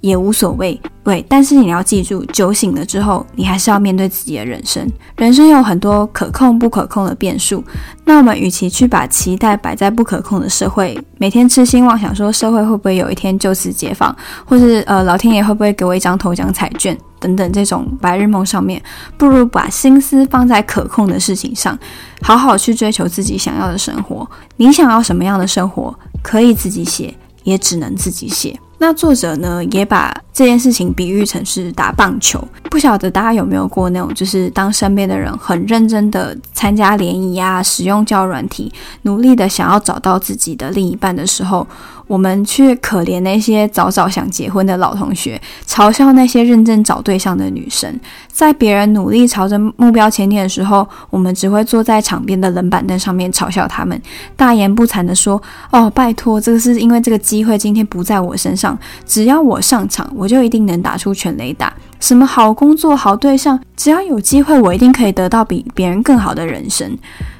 [0.00, 4.88] 也无所谓，对，但是你要记住，酒醒了之后，你还是要面对自己的人生。
[5.16, 7.64] 人生有很多可控不可控的变数，
[8.04, 18.80] 那我们与其去把期待摆在不可控的社会，每天痴心妄想说社会会不会有一天就此解放，或是呃老天爷会不会给我一张头奖彩券等等这种白日梦上面，
[19.16, 21.76] 不如把心思放在可控的事情上，
[22.20, 24.28] 好好去追求自己想要的生活。
[24.56, 25.92] 你想要什么样的生活，
[26.22, 28.56] 可以自己写，也只能自己写。
[28.78, 32.42] 那作者呢，也把这件事情比喻成是打棒球。
[32.70, 38.70] 不晓得大家有没有过那种，就是当身边的人很认真的参加联谊呀，使用交软体，
[39.02, 41.66] 努力的想要找到自己的另一半的时候，
[42.06, 47.98] 我们却可怜那些早早想结婚的老同学，嘲笑那些认真找对象的女生。
[48.30, 54.00] 在别人努力朝着目标前进的时候，我们只会坐在场边的冷板凳上面嘲笑他们，
[54.36, 55.42] 大言不惭地说
[55.72, 61.72] ：“哦，拜托，这个是因为这个机会今天不在我身上，只要我上场，我就一定能打出全垒打。
[61.98, 66.96] 什么好工作、好对象，只要有机会，我一定可以得到比别人更好的人生。”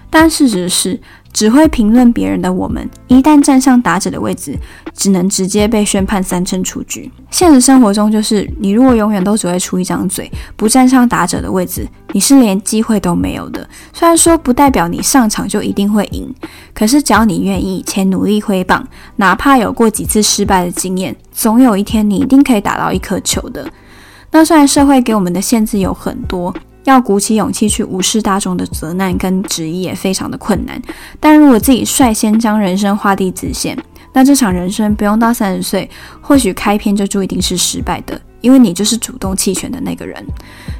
[0.09, 0.99] 但事实是，
[1.37, 4.59] 只会评论别人的我们，一旦站上打者的位置，
[4.95, 7.13] 只能直接被宣判三振出局。
[7.31, 13.69] 现实生活中，就是你如果永远都只会出一张嘴，不站上打者的位置，你是连机会都没有的。
[13.93, 16.35] 虽然说不代表你上场就一定会赢，
[16.73, 23.71] 可是只要你愿意且努力挥棒，哪怕有过几次失败的经验，总有一天你一定可以打到一颗球的。
[24.31, 26.55] 那虽然社会给我们的限制有很多。
[26.87, 30.81] 要鼓起勇气去无视大众的责难跟质疑也非常的困难，
[31.19, 33.77] 但如果自己率先将人生画地自限，
[34.13, 40.25] 那这场人生不用到三十岁，或许开篇就注定是失败的，因为你就是主动弃权的那个人。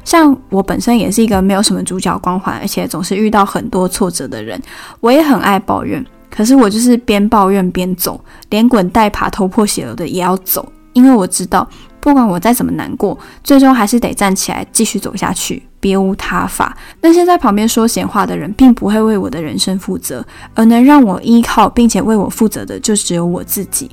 [0.05, 4.59] 像我本身也是一个没有什么主角光环，而且总是遇到很多挫折的人，
[5.01, 11.67] 我也很爱抱怨，可是我就是边抱怨边走，连滚带爬、头破血流的也要走，因为我知道。
[11.99, 16.75] 不管我再怎么难过，最终还是得站起来继续走下去，别无他法。
[17.01, 23.89] 那些在旁边说闲话的人，并不会为我的人生负责，而能让我依靠并且为我负责的，就只有我自己。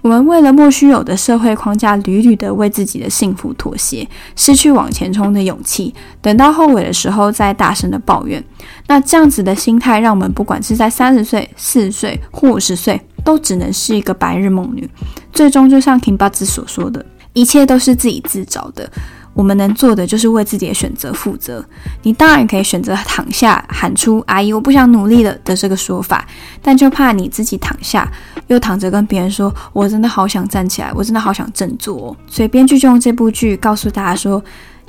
[0.00, 8.42] 我们为了莫须有的社会框架，屡屡的为自己的幸福妥协，失去往前冲的勇气，等到后悔的时候再大声的抱怨。
[8.88, 14.90] 那这样子的心态，让我们不管是在三十岁、四十岁或五十岁，都只能是一个白日梦女。
[15.32, 17.06] 最终，就像金八子所说的。
[17.34, 18.90] 一切都是自己自找的，
[19.34, 21.64] 我们能做的就是为自己的选择负责。
[22.02, 26.26] 你当然可以选择躺下，喊出“阿姨，我不想努力了”的这个说法，
[26.60, 28.10] 但就怕你自己躺下，
[28.48, 32.16] 又躺着跟别人说“我真的好想站起来，我真的好想振作哦”。
[32.26, 34.42] 所以编剧就用这部剧告诉大家说：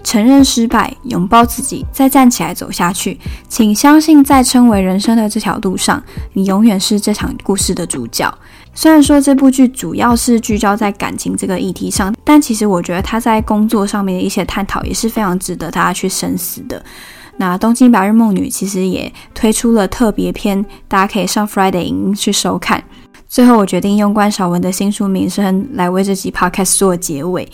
[0.03, 3.17] 承认失败，拥抱自己，再站起来走下去。
[3.47, 8.29] 请相信，在称为人生的这条路上，你永远是这场故事的主角。
[8.75, 16.83] 虽然说这部剧主要是聚焦在感情这个议题上，但其实我觉得他在工作上面的一些探讨也是非常值得大家去深思的。
[17.37, 22.83] 那《东京白日梦女》其实也推出了特别篇，大家可以上 Friday 影音去收看。
[23.27, 27.47] 最后，我决定用关韶文的新书名声来为这集 Podcast 做结尾。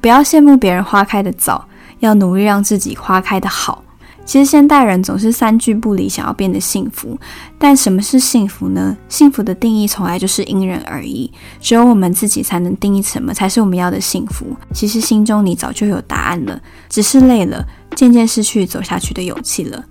[0.00, 1.66] 不要羡慕别人花开的早，
[2.00, 3.82] 要努力让自己花开的好。
[4.24, 7.18] 其实现代人总是三句不离，想要变得幸福。
[7.58, 8.96] 但什么是幸福呢？
[9.08, 14.46] 幸福的定义从来就是因人而异，只有我们自己才能定义什么才是我们要的幸福。
[14.72, 19.84] 其实心中你早就有答案了，只是累了，渐渐失去走下去的勇气了。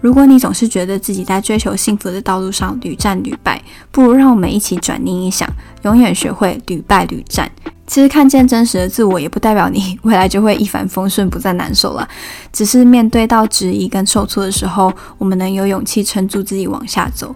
[0.00, 5.48] 如果你总是觉得自己在追求幸福的道路上屡战屡败，不如让我们一起转念一想，
[5.82, 7.50] 永远学会屡败屡战。
[7.94, 12.08] 其实看见真实的自我，也不代表你 未来就会一帆风顺，不再难受了。
[12.52, 17.32] 只是面对到质疑跟受挫的时候，我们能有勇气撑住自己往下走。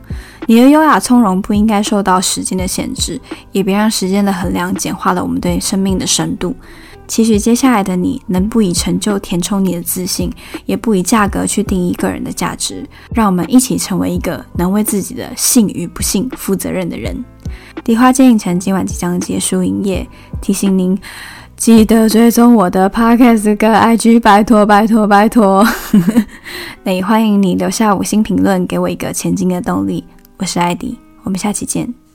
[0.47, 3.21] 你的优雅从容不应该受到时间的限制，
[3.53, 6.53] 也别让时间的衡量简化了我们对生命的深度。
[7.09, 10.31] 期许接下来的你，能不以成就填充你的自信，
[10.67, 12.87] 也不以价格去定义个人的价值。
[13.13, 17.25] 让我们一起成为一个能为自己的幸与不幸负责任的人。
[17.83, 20.07] 迪花街影城今晚即将结束营业，
[20.43, 20.97] 提醒您
[21.57, 25.67] 记得追踪我的 Podcast 跟 IG，拜托拜托拜托。
[26.85, 30.05] 那也欢迎你留下五星评论，给我一个前进的动力。
[30.37, 32.08] 我是艾迪，我们下期见。